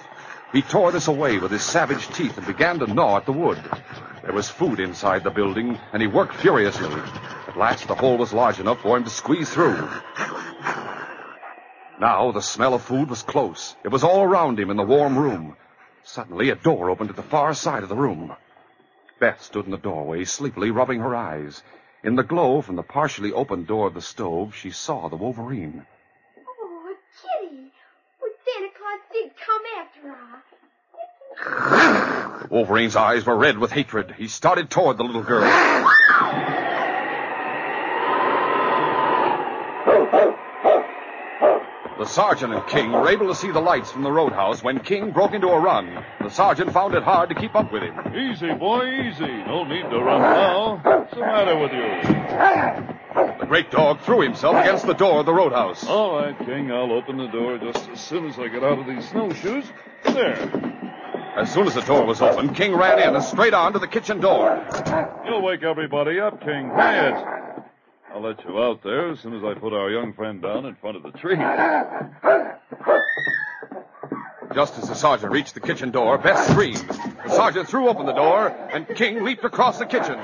He 0.51 0.61
tore 0.61 0.91
this 0.91 1.07
away 1.07 1.39
with 1.39 1.51
his 1.51 1.63
savage 1.63 2.09
teeth 2.09 2.37
and 2.37 2.45
began 2.45 2.79
to 2.79 2.93
gnaw 2.93 3.17
at 3.17 3.25
the 3.25 3.31
wood. 3.31 3.59
There 4.23 4.33
was 4.33 4.49
food 4.49 4.81
inside 4.81 5.23
the 5.23 5.31
building, 5.31 5.77
and 5.93 6.01
he 6.01 6.07
worked 6.07 6.33
furiously. 6.35 7.01
At 7.47 7.55
last, 7.55 7.87
the 7.87 7.95
hole 7.95 8.17
was 8.17 8.33
large 8.33 8.59
enough 8.59 8.81
for 8.81 8.97
him 8.97 9.05
to 9.05 9.09
squeeze 9.09 9.49
through. 9.49 9.77
Now, 12.01 12.31
the 12.31 12.41
smell 12.41 12.73
of 12.73 12.81
food 12.81 13.11
was 13.11 13.21
close. 13.21 13.75
It 13.83 13.89
was 13.89 14.03
all 14.03 14.23
around 14.23 14.59
him 14.59 14.71
in 14.71 14.77
the 14.77 14.81
warm 14.81 15.15
room. 15.15 15.55
Suddenly, 16.03 16.49
a 16.49 16.55
door 16.55 16.89
opened 16.89 17.11
at 17.11 17.15
the 17.15 17.21
far 17.21 17.53
side 17.53 17.83
of 17.83 17.89
the 17.89 17.95
room. 17.95 18.35
Beth 19.19 19.39
stood 19.43 19.65
in 19.65 19.71
the 19.71 19.77
doorway, 19.77 20.23
sleepily 20.23 20.71
rubbing 20.71 21.01
her 21.01 21.15
eyes. 21.15 21.61
In 22.03 22.15
the 22.15 22.23
glow 22.23 22.61
from 22.61 22.75
the 22.75 22.81
partially 22.81 23.31
opened 23.31 23.67
door 23.67 23.85
of 23.85 23.93
the 23.93 24.01
stove, 24.01 24.55
she 24.55 24.71
saw 24.71 25.09
the 25.09 25.15
Wolverine. 25.15 25.85
Oh, 26.39 26.95
Kitty. 27.21 27.71
Well, 28.19 28.31
Santa 28.45 28.69
Claus 28.79 29.01
did 29.13 29.31
come 29.45 29.61
after 29.77 30.09
us. 32.41 32.49
Wolverine's 32.49 32.95
eyes 32.95 33.27
were 33.27 33.37
red 33.37 33.59
with 33.59 33.71
hatred. 33.71 34.15
He 34.17 34.27
started 34.27 34.71
toward 34.71 34.97
the 34.97 35.03
little 35.03 35.21
girl. 35.23 35.43
Oh, 39.83 40.07
oh. 40.13 40.50
The 42.01 42.07
sergeant 42.07 42.51
and 42.51 42.65
King 42.65 42.91
were 42.91 43.07
able 43.09 43.27
to 43.27 43.35
see 43.35 43.51
the 43.51 43.59
lights 43.59 43.91
from 43.91 44.01
the 44.01 44.11
roadhouse 44.11 44.63
when 44.63 44.79
King 44.79 45.11
broke 45.11 45.33
into 45.33 45.49
a 45.49 45.59
run. 45.59 46.03
The 46.19 46.29
sergeant 46.29 46.73
found 46.73 46.95
it 46.95 47.03
hard 47.03 47.29
to 47.29 47.35
keep 47.35 47.53
up 47.53 47.71
with 47.71 47.83
him. 47.83 47.93
Easy, 48.15 48.51
boy, 48.55 48.87
easy. 48.87 49.27
No 49.45 49.65
need 49.65 49.83
to 49.83 49.99
run 49.99 50.19
now. 50.19 50.81
What's 50.83 51.13
the 51.13 51.19
matter 51.19 51.59
with 51.59 51.71
you? 51.71 53.37
The 53.39 53.45
great 53.45 53.69
dog 53.69 54.01
threw 54.01 54.21
himself 54.21 54.55
against 54.55 54.87
the 54.87 54.95
door 54.95 55.19
of 55.19 55.27
the 55.27 55.33
roadhouse. 55.33 55.85
All 55.85 56.15
right, 56.15 56.35
King, 56.39 56.71
I'll 56.71 56.91
open 56.91 57.17
the 57.17 57.27
door 57.27 57.59
just 57.59 57.87
as 57.89 57.99
soon 58.01 58.25
as 58.25 58.39
I 58.39 58.47
get 58.47 58.63
out 58.63 58.79
of 58.79 58.87
these 58.87 59.07
snowshoes. 59.07 59.65
There. 60.03 60.81
As 61.37 61.53
soon 61.53 61.67
as 61.67 61.75
the 61.75 61.81
door 61.81 62.03
was 62.03 62.19
open, 62.19 62.55
King 62.55 62.75
ran 62.75 62.97
in 62.97 63.13
and 63.13 63.23
straight 63.23 63.53
on 63.53 63.73
to 63.73 63.79
the 63.79 63.87
kitchen 63.87 64.19
door. 64.19 64.65
You'll 65.23 65.43
wake 65.43 65.61
everybody 65.61 66.19
up, 66.19 66.41
King. 66.41 66.71
Quiet. 66.71 67.40
I'll 68.13 68.21
let 68.21 68.43
you 68.43 68.61
out 68.61 68.83
there 68.83 69.11
as 69.11 69.21
soon 69.21 69.35
as 69.35 69.43
I 69.43 69.53
put 69.53 69.71
our 69.71 69.89
young 69.89 70.11
friend 70.11 70.41
down 70.41 70.65
in 70.65 70.75
front 70.75 70.97
of 70.97 71.03
the 71.03 71.11
tree. 71.11 71.37
Just 74.53 74.77
as 74.77 74.89
the 74.89 74.95
sergeant 74.95 75.31
reached 75.31 75.53
the 75.53 75.61
kitchen 75.61 75.91
door, 75.91 76.17
Beth 76.17 76.49
screamed. 76.49 76.85
The 77.23 77.29
sergeant 77.29 77.69
threw 77.69 77.87
open 77.87 78.05
the 78.05 78.13
door, 78.13 78.49
and 78.49 78.85
King 78.95 79.23
leaped 79.23 79.45
across 79.45 79.79
the 79.79 79.85
kitchen. 79.85 80.19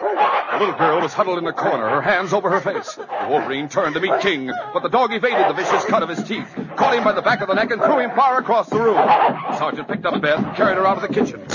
The 0.00 0.58
little 0.58 0.74
girl 0.78 1.02
was 1.02 1.12
huddled 1.12 1.36
in 1.36 1.44
the 1.44 1.52
corner, 1.52 1.90
her 1.90 2.00
hands 2.00 2.32
over 2.32 2.48
her 2.48 2.60
face. 2.60 2.94
The 2.94 3.06
Wolverine 3.28 3.68
turned 3.68 3.94
to 3.96 4.00
meet 4.00 4.18
King, 4.22 4.50
but 4.72 4.82
the 4.82 4.88
dog 4.88 5.12
evaded 5.12 5.46
the 5.46 5.62
vicious 5.62 5.84
cut 5.84 6.02
of 6.02 6.08
his 6.08 6.26
teeth, 6.26 6.48
caught 6.76 6.94
him 6.94 7.04
by 7.04 7.12
the 7.12 7.20
back 7.20 7.42
of 7.42 7.48
the 7.48 7.54
neck, 7.54 7.70
and 7.70 7.82
threw 7.82 7.98
him 7.98 8.12
far 8.16 8.38
across 8.38 8.70
the 8.70 8.80
room. 8.80 8.96
The 8.96 9.58
sergeant 9.58 9.88
picked 9.88 10.06
up 10.06 10.22
Beth 10.22 10.42
and 10.42 10.56
carried 10.56 10.78
her 10.78 10.86
out 10.86 10.96
of 10.96 11.02
the 11.02 11.12
kitchen. 11.12 11.46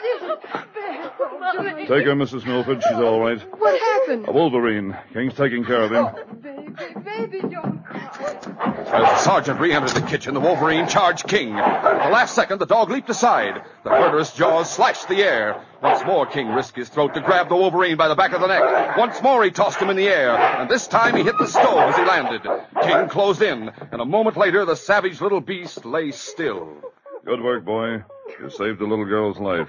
what 0.00 0.04
is 0.04 0.22
it? 0.22 0.42
Beth, 0.42 1.12
oh, 1.20 1.76
Take 1.76 2.06
her, 2.06 2.14
Mrs. 2.14 2.46
Milford. 2.46 2.82
She's 2.82 2.92
all 2.92 3.20
right. 3.20 3.40
What 3.58 3.80
happened? 3.80 4.28
A 4.28 4.32
Wolverine. 4.32 4.96
King's 5.12 5.34
taking 5.34 5.64
care 5.64 5.82
of 5.82 5.92
him. 5.92 6.06
Oh, 6.06 6.34
baby, 6.40 6.72
baby, 7.04 7.40
don't 7.48 7.82
As 7.90 8.90
the 8.90 9.18
sergeant 9.18 9.60
re-entered 9.60 9.90
the 9.90 10.06
kitchen, 10.06 10.34
the 10.34 10.40
Wolverine 10.40 10.88
charged 10.88 11.26
King. 11.26 11.54
At 11.54 12.04
the 12.04 12.10
last 12.10 12.34
second, 12.34 12.58
the 12.58 12.66
dog 12.66 12.90
leaped 12.90 13.10
aside. 13.10 13.62
The 13.84 13.90
murderous 13.90 14.32
jaws 14.32 14.70
slashed 14.70 15.08
the 15.08 15.22
air. 15.22 15.62
Once 15.82 16.04
more, 16.04 16.26
King 16.26 16.48
risked 16.48 16.76
his 16.76 16.88
throat 16.88 17.14
to 17.14 17.20
grab 17.20 17.48
the 17.48 17.56
Wolverine 17.56 17.96
by 17.96 18.08
the 18.08 18.14
back 18.14 18.32
of 18.32 18.40
the 18.40 18.46
neck. 18.46 18.96
Once 18.96 19.20
more, 19.22 19.42
he 19.44 19.50
tossed 19.50 19.78
him 19.78 19.90
in 19.90 19.96
the 19.96 20.08
air, 20.08 20.36
and 20.36 20.70
this 20.70 20.86
time 20.86 21.16
he 21.16 21.22
hit 21.22 21.36
the 21.38 21.46
stove 21.46 21.78
as 21.78 21.96
he 21.96 22.04
landed. 22.04 22.42
King 22.82 23.08
closed 23.08 23.42
in, 23.42 23.70
and 23.92 24.00
a 24.00 24.04
moment 24.04 24.36
later, 24.36 24.64
the 24.64 24.76
savage 24.76 25.20
little 25.20 25.40
beast 25.40 25.84
lay 25.84 26.10
still. 26.10 26.76
Good 27.24 27.42
work, 27.42 27.64
boy. 27.64 28.02
You 28.40 28.50
saved 28.50 28.78
the 28.78 28.86
little 28.86 29.04
girl's 29.04 29.38
life. 29.38 29.68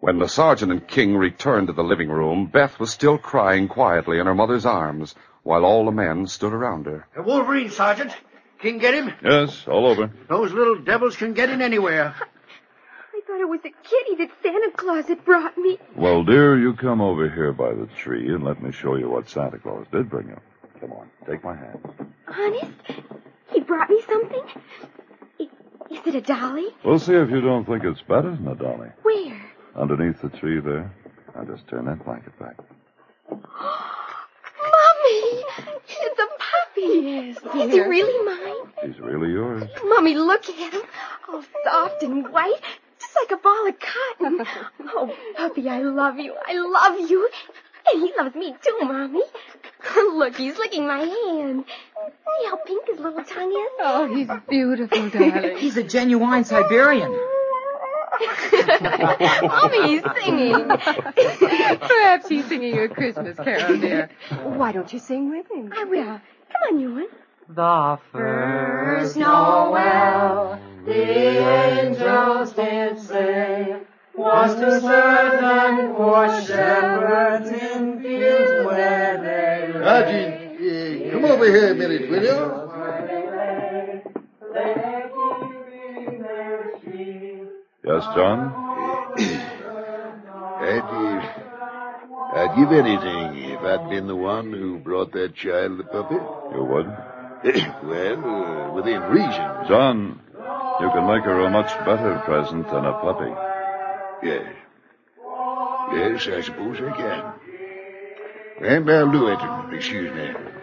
When 0.00 0.18
the 0.18 0.28
sergeant 0.28 0.72
and 0.72 0.86
King 0.88 1.16
returned 1.16 1.66
to 1.66 1.74
the 1.74 1.84
living 1.84 2.08
room, 2.08 2.46
Beth 2.46 2.80
was 2.80 2.90
still 2.90 3.18
crying 3.18 3.68
quietly 3.68 4.18
in 4.18 4.26
her 4.26 4.34
mother's 4.34 4.64
arms, 4.64 5.14
while 5.42 5.64
all 5.64 5.84
the 5.84 5.90
men 5.90 6.26
stood 6.26 6.54
around 6.54 6.86
her. 6.86 7.06
A 7.16 7.22
Wolverine, 7.22 7.70
Sergeant. 7.70 8.12
King 8.60 8.78
get 8.78 8.94
him? 8.94 9.12
Yes, 9.22 9.66
all 9.68 9.86
over. 9.86 10.10
Those 10.28 10.52
little 10.52 10.78
devils 10.78 11.16
can 11.16 11.34
get 11.34 11.50
in 11.50 11.60
anywhere. 11.60 12.14
I 13.14 13.20
thought 13.26 13.40
it 13.40 13.48
was 13.48 13.60
a 13.60 13.70
kitty 13.70 14.16
that 14.24 14.30
Santa 14.42 14.70
Claus 14.74 15.06
had 15.06 15.24
brought 15.24 15.56
me. 15.58 15.78
Well, 15.94 16.24
dear, 16.24 16.58
you 16.58 16.74
come 16.74 17.00
over 17.00 17.28
here 17.28 17.52
by 17.52 17.74
the 17.74 17.86
tree 17.98 18.34
and 18.34 18.42
let 18.42 18.62
me 18.62 18.72
show 18.72 18.96
you 18.96 19.08
what 19.10 19.28
Santa 19.28 19.58
Claus 19.58 19.86
did 19.92 20.08
bring 20.08 20.28
you. 20.28 20.40
Come 20.80 20.92
on, 20.92 21.10
take 21.28 21.44
my 21.44 21.54
hand. 21.54 21.78
Honest? 22.26 22.72
He 23.52 23.60
brought 23.60 23.90
me 23.90 24.02
something? 24.08 24.42
Is 25.90 26.06
it 26.06 26.14
a 26.14 26.20
dolly? 26.20 26.68
We'll 26.84 26.98
see 26.98 27.14
if 27.14 27.30
you 27.30 27.40
don't 27.40 27.66
think 27.66 27.84
it's 27.84 28.00
better 28.02 28.30
than 28.30 28.46
a 28.48 28.54
dolly. 28.54 28.88
Where? 29.02 29.49
Underneath 29.76 30.20
the 30.22 30.28
tree 30.38 30.60
there. 30.60 30.90
I'll 31.36 31.46
just 31.46 31.66
turn 31.68 31.84
that 31.86 32.04
blanket 32.04 32.36
back. 32.38 32.56
Mommy! 33.30 33.40
It's 35.88 36.18
a 36.18 36.26
puppy. 36.26 36.80
Yes, 36.80 37.36
Is 37.38 37.72
he 37.72 37.80
really 37.80 38.24
mine? 38.24 38.72
He's 38.84 38.98
really 39.00 39.30
yours. 39.30 39.64
Mommy, 39.84 40.14
look 40.14 40.48
at 40.48 40.54
him. 40.72 40.82
All 41.28 41.42
soft 41.64 42.02
and 42.02 42.28
white, 42.32 42.60
just 42.98 43.14
like 43.16 43.30
a 43.38 43.42
ball 43.42 43.68
of 43.68 43.74
cotton. 43.78 44.46
Oh, 44.92 45.14
puppy, 45.36 45.68
I 45.68 45.80
love 45.82 46.18
you. 46.18 46.34
I 46.46 46.54
love 46.54 47.08
you. 47.08 47.28
And 47.92 48.02
he 48.02 48.12
loves 48.18 48.34
me 48.34 48.54
too, 48.60 48.78
Mommy. 48.82 49.22
Look, 50.18 50.36
he's 50.36 50.58
licking 50.58 50.86
my 50.86 50.98
hand. 50.98 51.64
See 51.64 52.46
how 52.48 52.56
pink 52.56 52.86
his 52.88 52.98
little 52.98 53.22
tongue 53.24 53.52
is? 53.52 53.70
Oh, 53.80 54.06
he's 54.14 54.28
beautiful, 54.48 55.08
darling. 55.10 55.58
He's 55.58 55.76
a 55.76 55.82
genuine 55.84 56.44
Siberian. 56.44 57.16
Mommy, 58.20 59.88
he's 59.88 60.02
singing. 60.22 60.68
Perhaps 60.68 62.28
he's 62.28 62.46
singing 62.46 62.78
a 62.78 62.88
Christmas 62.88 63.36
carol, 63.36 63.78
dear. 63.78 64.10
Why 64.42 64.72
don't 64.72 64.92
you 64.92 64.98
sing 64.98 65.30
with 65.30 65.50
him? 65.50 65.72
I 65.76 65.84
will. 65.84 66.04
Come 66.04 66.20
on, 66.70 66.80
Ewan. 66.80 67.08
The 67.48 67.98
first 68.12 69.16
Noel, 69.16 70.60
the 70.84 70.94
angels 70.94 72.52
did 72.52 73.00
say, 73.00 73.76
was 74.14 74.54
to 74.54 74.80
certain 74.80 75.94
poor 75.94 76.28
shepherds 76.42 77.48
in 77.48 78.02
fields 78.02 78.66
where 78.66 79.18
they 79.18 79.72
lay. 79.72 79.84
Sergeant, 79.84 80.34
uh, 80.60 81.12
come 81.12 81.24
over 81.24 81.44
here 81.46 81.72
a 81.72 81.74
minute, 81.74 82.08
will 82.10 82.22
you? 82.22 82.59
Yes, 87.90 88.04
John? 88.14 88.54
I'd, 90.62 90.78
uh, 90.78 92.38
I'd 92.38 92.54
give 92.56 92.70
anything 92.70 93.50
if 93.50 93.60
I'd 93.62 93.90
been 93.90 94.06
the 94.06 94.14
one 94.14 94.52
who 94.52 94.78
brought 94.78 95.10
that 95.14 95.34
child 95.34 95.78
the 95.78 95.82
puppy. 95.82 96.14
You 96.14 96.64
would? 96.70 96.86
well, 97.82 98.24
uh, 98.24 98.72
within 98.74 99.02
reason. 99.10 99.66
John, 99.66 100.20
you 100.80 100.90
can 100.92 101.04
make 101.08 101.24
her 101.24 101.40
a 101.40 101.50
much 101.50 101.70
better 101.84 102.22
present 102.24 102.70
than 102.70 102.84
a 102.84 102.92
puppy. 102.92 103.34
Yes. 104.22 104.54
Yes, 105.92 106.28
I 106.28 106.42
suppose 106.42 106.76
I 106.80 106.96
can. 106.96 107.32
And 108.68 108.88
I'll 108.88 109.10
do 109.10 109.26
it. 109.26 109.74
Excuse 109.74 110.14
me. 110.14 110.59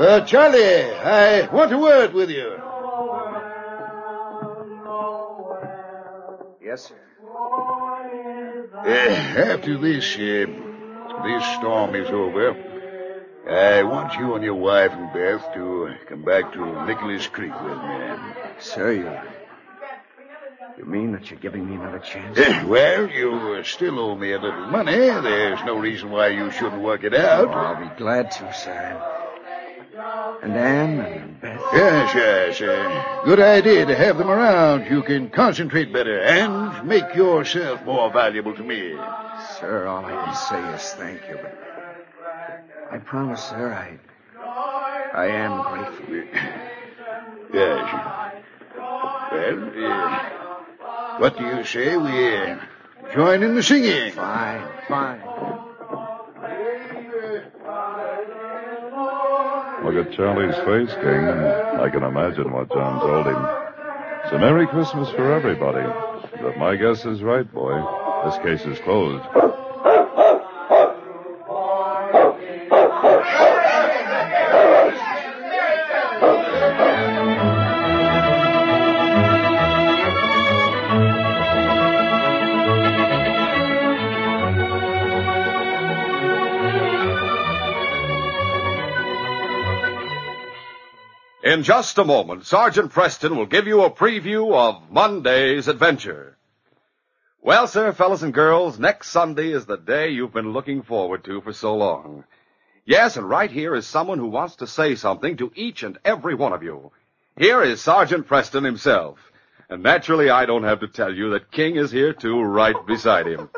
Uh, 0.00 0.24
Charlie, 0.24 0.94
I 0.94 1.46
want 1.52 1.70
a 1.74 1.76
word 1.76 2.14
with 2.14 2.30
you. 2.30 2.56
Yes, 6.64 6.88
sir. 6.88 6.94
Uh, 8.76 8.88
after 8.88 9.76
this, 9.76 10.14
uh, 10.14 10.46
this 11.22 11.44
storm 11.58 11.94
is 11.94 12.08
over, 12.08 12.56
I 13.46 13.82
want 13.82 14.14
you 14.14 14.36
and 14.36 14.42
your 14.42 14.54
wife 14.54 14.92
and 14.92 15.12
Beth 15.12 15.52
to 15.52 15.94
come 16.08 16.24
back 16.24 16.54
to 16.54 16.86
Nicholas 16.86 17.26
Creek 17.26 17.52
with 17.62 17.76
me. 17.76 18.32
Sir, 18.58 18.92
you. 18.92 19.18
You 20.78 20.86
mean 20.86 21.12
that 21.12 21.30
you're 21.30 21.40
giving 21.40 21.68
me 21.68 21.76
another 21.76 21.98
chance? 21.98 22.38
Uh, 22.38 22.64
well, 22.66 23.06
you 23.06 23.62
still 23.64 23.98
owe 23.98 24.14
me 24.14 24.32
a 24.32 24.38
little 24.38 24.66
money. 24.68 24.96
There's 24.96 25.62
no 25.66 25.76
reason 25.76 26.10
why 26.10 26.28
you 26.28 26.50
shouldn't 26.52 26.80
work 26.80 27.04
it 27.04 27.14
out. 27.14 27.48
Oh, 27.48 27.52
I'll 27.52 27.86
be 27.86 27.94
glad 27.98 28.30
to, 28.30 28.54
sir. 28.54 29.18
And 30.42 30.56
Anne 30.56 31.00
and 31.00 31.40
Beth. 31.40 31.60
Yes, 31.72 32.14
yes. 32.14 32.60
Uh, 32.62 33.22
good 33.24 33.40
idea 33.40 33.84
to 33.86 33.94
have 33.94 34.16
them 34.18 34.30
around. 34.30 34.86
You 34.90 35.02
can 35.02 35.28
concentrate 35.30 35.92
better 35.92 36.20
and 36.20 36.86
make 36.88 37.14
yourself 37.14 37.84
more 37.84 38.10
valuable 38.10 38.54
to 38.54 38.62
me. 38.62 38.92
Sir, 39.58 39.86
all 39.86 40.04
I 40.04 40.24
can 40.24 40.34
say 40.34 40.74
is 40.74 40.92
thank 40.94 41.20
you, 41.28 41.36
but 41.42 41.58
I 42.90 42.98
promise, 42.98 43.42
sir, 43.42 43.72
I 43.72 43.98
I 45.14 45.26
am 45.26 45.62
grateful. 45.62 46.14
Yes. 47.52 48.36
Well, 49.32 49.70
uh, 49.84 51.18
what 51.18 51.36
do 51.36 51.44
you 51.44 51.64
say 51.64 51.96
we 51.96 52.36
uh, 52.36 52.58
join 53.14 53.42
in 53.42 53.54
the 53.54 53.62
singing? 53.62 54.12
Fine, 54.12 54.66
fine. 54.88 55.20
Look 59.90 60.06
at 60.06 60.12
Charlie's 60.14 60.54
face, 60.54 60.94
King, 61.02 61.26
and 61.26 61.80
I 61.80 61.90
can 61.90 62.04
imagine 62.04 62.52
what 62.52 62.70
John 62.70 63.00
told 63.00 63.26
him. 63.26 63.44
It's 64.22 64.32
a 64.32 64.38
Merry 64.38 64.64
Christmas 64.68 65.10
for 65.10 65.32
everybody. 65.32 65.84
But 66.40 66.56
my 66.58 66.76
guess 66.76 67.04
is 67.04 67.24
right, 67.24 67.52
boy. 67.52 67.74
This 68.24 68.38
case 68.38 68.72
is 68.72 68.78
closed. 68.84 69.24
In 91.60 91.64
just 91.64 91.98
a 91.98 92.06
moment, 92.06 92.46
Sergeant 92.46 92.90
Preston 92.90 93.36
will 93.36 93.44
give 93.44 93.66
you 93.66 93.82
a 93.82 93.90
preview 93.90 94.54
of 94.54 94.90
Monday's 94.90 95.68
adventure. 95.68 96.38
Well, 97.42 97.66
sir, 97.66 97.92
fellas 97.92 98.22
and 98.22 98.32
girls, 98.32 98.78
next 98.78 99.10
Sunday 99.10 99.52
is 99.52 99.66
the 99.66 99.76
day 99.76 100.08
you've 100.08 100.32
been 100.32 100.54
looking 100.54 100.80
forward 100.80 101.22
to 101.24 101.42
for 101.42 101.52
so 101.52 101.76
long. 101.76 102.24
Yes, 102.86 103.18
and 103.18 103.28
right 103.28 103.50
here 103.50 103.74
is 103.74 103.86
someone 103.86 104.18
who 104.18 104.28
wants 104.28 104.56
to 104.56 104.66
say 104.66 104.94
something 104.94 105.36
to 105.36 105.52
each 105.54 105.82
and 105.82 105.98
every 106.02 106.34
one 106.34 106.54
of 106.54 106.62
you. 106.62 106.92
Here 107.36 107.62
is 107.62 107.82
Sergeant 107.82 108.26
Preston 108.26 108.64
himself. 108.64 109.18
And 109.68 109.82
naturally, 109.82 110.30
I 110.30 110.46
don't 110.46 110.64
have 110.64 110.80
to 110.80 110.88
tell 110.88 111.14
you 111.14 111.28
that 111.32 111.52
King 111.52 111.76
is 111.76 111.90
here 111.90 112.14
too, 112.14 112.40
right 112.40 112.86
beside 112.86 113.26
him. 113.26 113.50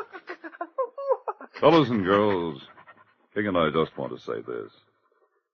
Fellows 1.61 1.89
and 1.89 2.03
girls, 2.03 2.61
King 3.33 3.47
and 3.47 3.57
I 3.57 3.69
just 3.69 3.97
want 3.97 4.11
to 4.11 4.19
say 4.19 4.41
this. 4.45 4.73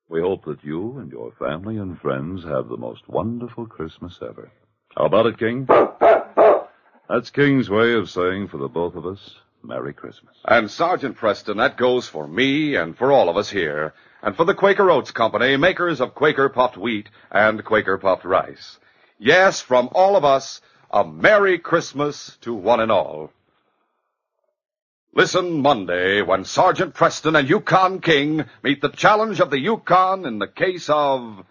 We 0.09 0.21
hope 0.21 0.45
that 0.45 0.63
you 0.63 0.97
and 0.97 1.11
your 1.11 1.31
family 1.37 1.77
and 1.77 1.99
friends 2.01 2.43
have 2.43 2.67
the 2.67 2.77
most 2.77 3.07
wonderful 3.07 3.67
Christmas 3.67 4.17
ever. 4.23 4.51
How 4.97 5.05
about 5.05 5.27
it, 5.27 5.37
King? 5.37 5.67
That's 7.07 7.29
King's 7.29 7.69
way 7.69 7.93
of 7.93 8.09
saying 8.09 8.47
for 8.47 8.57
the 8.57 8.67
both 8.67 8.95
of 8.95 9.05
us, 9.05 9.35
Merry 9.63 9.93
Christmas. 9.93 10.35
And 10.45 10.71
Sergeant 10.71 11.15
Preston, 11.15 11.57
that 11.57 11.77
goes 11.77 12.07
for 12.07 12.27
me 12.27 12.75
and 12.75 12.97
for 12.97 13.11
all 13.11 13.29
of 13.29 13.37
us 13.37 13.51
here, 13.51 13.93
and 14.23 14.35
for 14.35 14.45
the 14.45 14.55
Quaker 14.55 14.89
Oats 14.89 15.11
Company, 15.11 15.57
makers 15.57 16.01
of 16.01 16.15
Quaker 16.15 16.49
puffed 16.49 16.75
wheat 16.75 17.07
and 17.29 17.63
Quaker 17.63 17.99
puffed 17.99 18.25
rice. 18.25 18.79
Yes, 19.19 19.61
from 19.61 19.89
all 19.91 20.15
of 20.15 20.25
us, 20.25 20.59
a 20.89 21.05
Merry 21.05 21.59
Christmas 21.59 22.35
to 22.41 22.55
one 22.55 22.79
and 22.79 22.91
all. 22.91 23.31
Listen 25.11 25.61
Monday 25.61 26.21
when 26.21 26.45
Sergeant 26.45 26.93
Preston 26.93 27.35
and 27.35 27.49
Yukon 27.49 27.99
King 27.99 28.45
meet 28.61 28.79
the 28.79 28.89
challenge 28.89 29.39
of 29.39 29.49
the 29.49 29.59
Yukon 29.59 30.23
in 30.27 30.37
the 30.37 30.47
case 30.47 30.87
of 30.87 31.45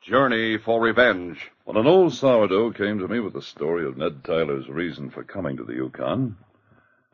Journey 0.00 0.56
for 0.58 0.80
Revenge. 0.80 1.50
When 1.64 1.76
an 1.76 1.88
old 1.88 2.14
sourdough 2.14 2.72
came 2.72 3.00
to 3.00 3.08
me 3.08 3.18
with 3.18 3.32
the 3.32 3.42
story 3.42 3.86
of 3.86 3.96
Ned 3.96 4.22
Tyler's 4.22 4.68
reason 4.68 5.10
for 5.10 5.24
coming 5.24 5.56
to 5.56 5.64
the 5.64 5.74
Yukon, 5.74 6.36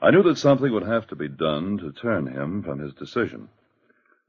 I 0.00 0.10
knew 0.10 0.22
that 0.24 0.36
something 0.36 0.70
would 0.70 0.86
have 0.86 1.06
to 1.06 1.16
be 1.16 1.26
done 1.26 1.78
to 1.78 1.90
turn 1.92 2.26
him 2.26 2.62
from 2.62 2.80
his 2.80 2.92
decision. 2.92 3.48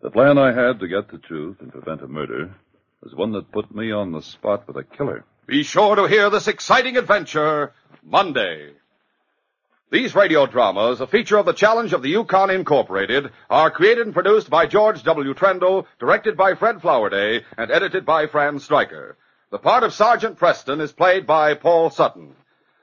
The 0.01 0.11
plan 0.11 0.37
I 0.37 0.53
had 0.53 0.79
to 0.79 0.87
get 0.87 1.09
the 1.09 1.17
truth 1.17 1.57
and 1.59 1.73
prevent 1.73 2.01
a 2.01 2.07
murder 2.07 2.55
was 3.03 3.13
one 3.13 3.33
that 3.33 3.51
put 3.51 3.75
me 3.75 3.91
on 3.91 4.13
the 4.13 4.21
spot 4.21 4.65
with 4.65 4.77
a 4.77 4.85
killer. 4.85 5.25
Be 5.45 5.63
sure 5.63 5.97
to 5.97 6.07
hear 6.07 6.29
this 6.29 6.47
exciting 6.47 6.95
adventure 6.95 7.73
Monday. 8.01 8.71
These 9.91 10.13
radio 10.13 10.45
dramas, 10.45 11.01
a 11.01 11.07
feature 11.07 11.37
of 11.37 11.47
the 11.47 11.53
Challenge 11.53 11.93
of 11.93 12.03
the 12.03 12.09
Yukon 12.09 12.51
Incorporated, 12.51 13.31
are 13.49 13.71
created 13.71 14.05
and 14.05 14.13
produced 14.13 14.47
by 14.47 14.67
George 14.67 15.01
W. 15.01 15.33
Trendle, 15.33 15.87
directed 15.97 16.37
by 16.37 16.53
Fred 16.53 16.77
Flowerday, 16.77 17.43
and 17.57 17.71
edited 17.71 18.05
by 18.05 18.27
Fran 18.27 18.59
Striker. 18.59 19.17
The 19.49 19.57
part 19.57 19.81
of 19.81 19.91
Sergeant 19.91 20.37
Preston 20.37 20.79
is 20.79 20.91
played 20.91 21.25
by 21.25 21.55
Paul 21.55 21.89
Sutton. 21.89 22.35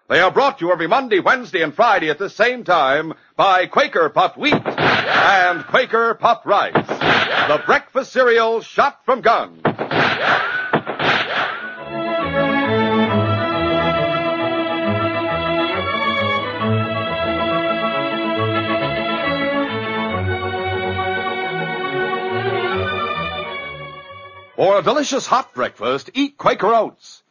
They 0.08 0.18
are 0.18 0.32
brought 0.32 0.58
to 0.58 0.66
you 0.66 0.72
every 0.72 0.88
Monday, 0.88 1.20
Wednesday, 1.20 1.62
and 1.62 1.72
Friday 1.72 2.10
at 2.10 2.18
the 2.18 2.28
same 2.28 2.64
time 2.64 3.14
by 3.36 3.66
Quaker 3.66 4.08
Puffed 4.08 4.36
Wheat 4.36 4.54
and 4.54 5.64
Quaker 5.64 6.14
Puffed 6.14 6.44
Rice. 6.44 6.74
The 6.74 7.62
breakfast 7.66 8.12
cereal 8.12 8.62
shot 8.62 9.04
from 9.04 9.20
guns. 9.20 9.62
For 24.56 24.78
a 24.78 24.82
delicious 24.82 25.26
hot 25.26 25.52
breakfast, 25.52 26.08
eat 26.14 26.38
Quaker 26.38 26.72
Oats. 26.74 27.22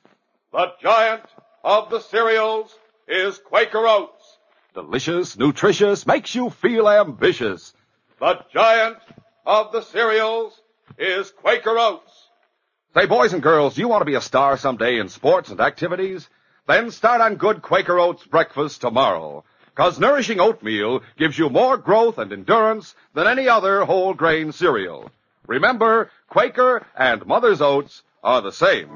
The 0.52 0.68
giant 0.80 1.24
of 1.64 1.90
the 1.90 2.00
cereals 2.00 2.72
is 3.08 3.40
Quaker 3.40 3.88
Oats. 3.88 4.38
Delicious, 4.76 5.36
nutritious, 5.36 6.06
makes 6.06 6.36
you 6.36 6.52
feel 6.52 6.88
ambitious. 6.88 7.74
The 8.20 8.46
giant 8.54 8.98
of 9.44 9.72
the 9.72 9.82
cereals 9.82 10.54
is 11.00 11.32
Quaker 11.32 11.80
Oats. 11.80 12.12
Say, 12.94 13.08
boys 13.08 13.34
and 13.34 13.42
girls, 13.42 13.76
you 13.76 13.88
want 13.88 14.02
to 14.02 14.06
be 14.06 14.14
a 14.14 14.22
star 14.22 14.56
someday 14.56 15.00
in 15.00 15.10
sports 15.10 15.50
and 15.50 15.60
activities? 15.60 16.30
Then 16.68 16.92
start 16.92 17.22
on 17.22 17.38
good 17.38 17.64
Quaker 17.64 17.98
Oats 17.98 18.24
breakfast 18.24 18.82
tomorrow. 18.82 19.44
Cause 19.74 20.00
nourishing 20.00 20.40
oatmeal 20.40 21.02
gives 21.18 21.40
you 21.40 21.50
more 21.50 21.78
growth 21.78 22.20
and 22.20 22.32
endurance 22.32 22.94
than 23.16 23.26
any 23.26 23.50
other 23.50 23.84
whole 23.84 24.14
grain 24.14 24.52
cereal. 24.52 25.10
Remember, 25.48 26.10
Quaker 26.30 26.86
and 26.98 27.26
Mother's 27.26 27.62
Oats 27.62 28.02
are 28.24 28.42
the 28.42 28.52
same. 28.52 28.90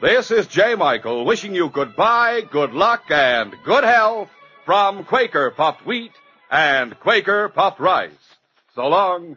This 0.00 0.30
is 0.30 0.46
J. 0.46 0.74
Michael 0.74 1.24
wishing 1.24 1.54
you 1.54 1.70
goodbye, 1.70 2.42
good 2.50 2.72
luck, 2.72 3.04
and 3.10 3.54
good 3.64 3.84
health 3.84 4.28
from 4.64 5.04
Quaker 5.04 5.50
Puffed 5.50 5.86
Wheat 5.86 6.12
and 6.50 6.98
Quaker 7.00 7.48
Puffed 7.48 7.80
Rice. 7.80 8.10
So 8.74 8.88
long. 8.88 9.36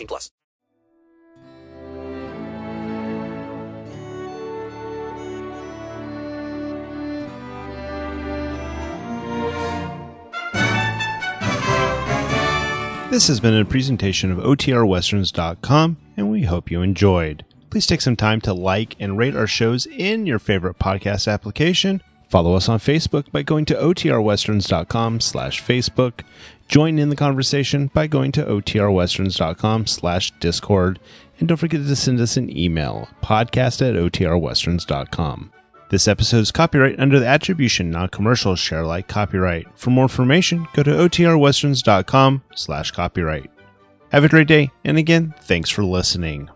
plus. 0.07 0.31
This 13.11 13.27
has 13.27 13.41
been 13.41 13.57
a 13.57 13.65
presentation 13.65 14.31
of 14.31 14.37
OTRWesterns.com, 14.37 15.97
and 16.15 16.31
we 16.31 16.43
hope 16.43 16.71
you 16.71 16.81
enjoyed. 16.81 17.43
Please 17.69 17.85
take 17.85 17.99
some 17.99 18.15
time 18.15 18.39
to 18.39 18.53
like 18.53 18.95
and 19.01 19.17
rate 19.17 19.35
our 19.35 19.47
shows 19.47 19.85
in 19.85 20.25
your 20.25 20.39
favorite 20.39 20.79
podcast 20.79 21.29
application. 21.29 22.01
Follow 22.29 22.55
us 22.55 22.69
on 22.69 22.79
Facebook 22.79 23.29
by 23.29 23.41
going 23.41 23.65
to 23.65 23.73
OTRWesterns.com 23.75 25.19
slash 25.19 25.61
Facebook. 25.61 26.21
Join 26.71 26.99
in 26.99 27.09
the 27.09 27.17
conversation 27.17 27.87
by 27.87 28.07
going 28.07 28.31
to 28.31 28.45
OTRWesterns.com 28.45 29.87
slash 29.87 30.31
Discord. 30.39 31.01
And 31.37 31.49
don't 31.49 31.57
forget 31.57 31.81
to 31.81 31.95
send 31.97 32.21
us 32.21 32.37
an 32.37 32.55
email, 32.55 33.09
podcast 33.21 33.85
at 33.85 33.95
OTRWesterns.com. 33.95 35.51
This 35.89 36.07
episode 36.07 36.37
is 36.37 36.51
copyright 36.53 36.97
under 36.97 37.19
the 37.19 37.27
attribution 37.27 37.91
non-commercial 37.91 38.55
share 38.55 38.83
alike 38.83 39.09
copyright. 39.09 39.67
For 39.77 39.89
more 39.89 40.05
information, 40.05 40.65
go 40.71 40.83
to 40.83 40.91
OTRWesterns.com 40.91 42.41
slash 42.55 42.91
copyright. 42.91 43.51
Have 44.13 44.23
a 44.23 44.29
great 44.29 44.47
day, 44.47 44.71
and 44.85 44.97
again, 44.97 45.33
thanks 45.41 45.69
for 45.69 45.83
listening. 45.83 46.49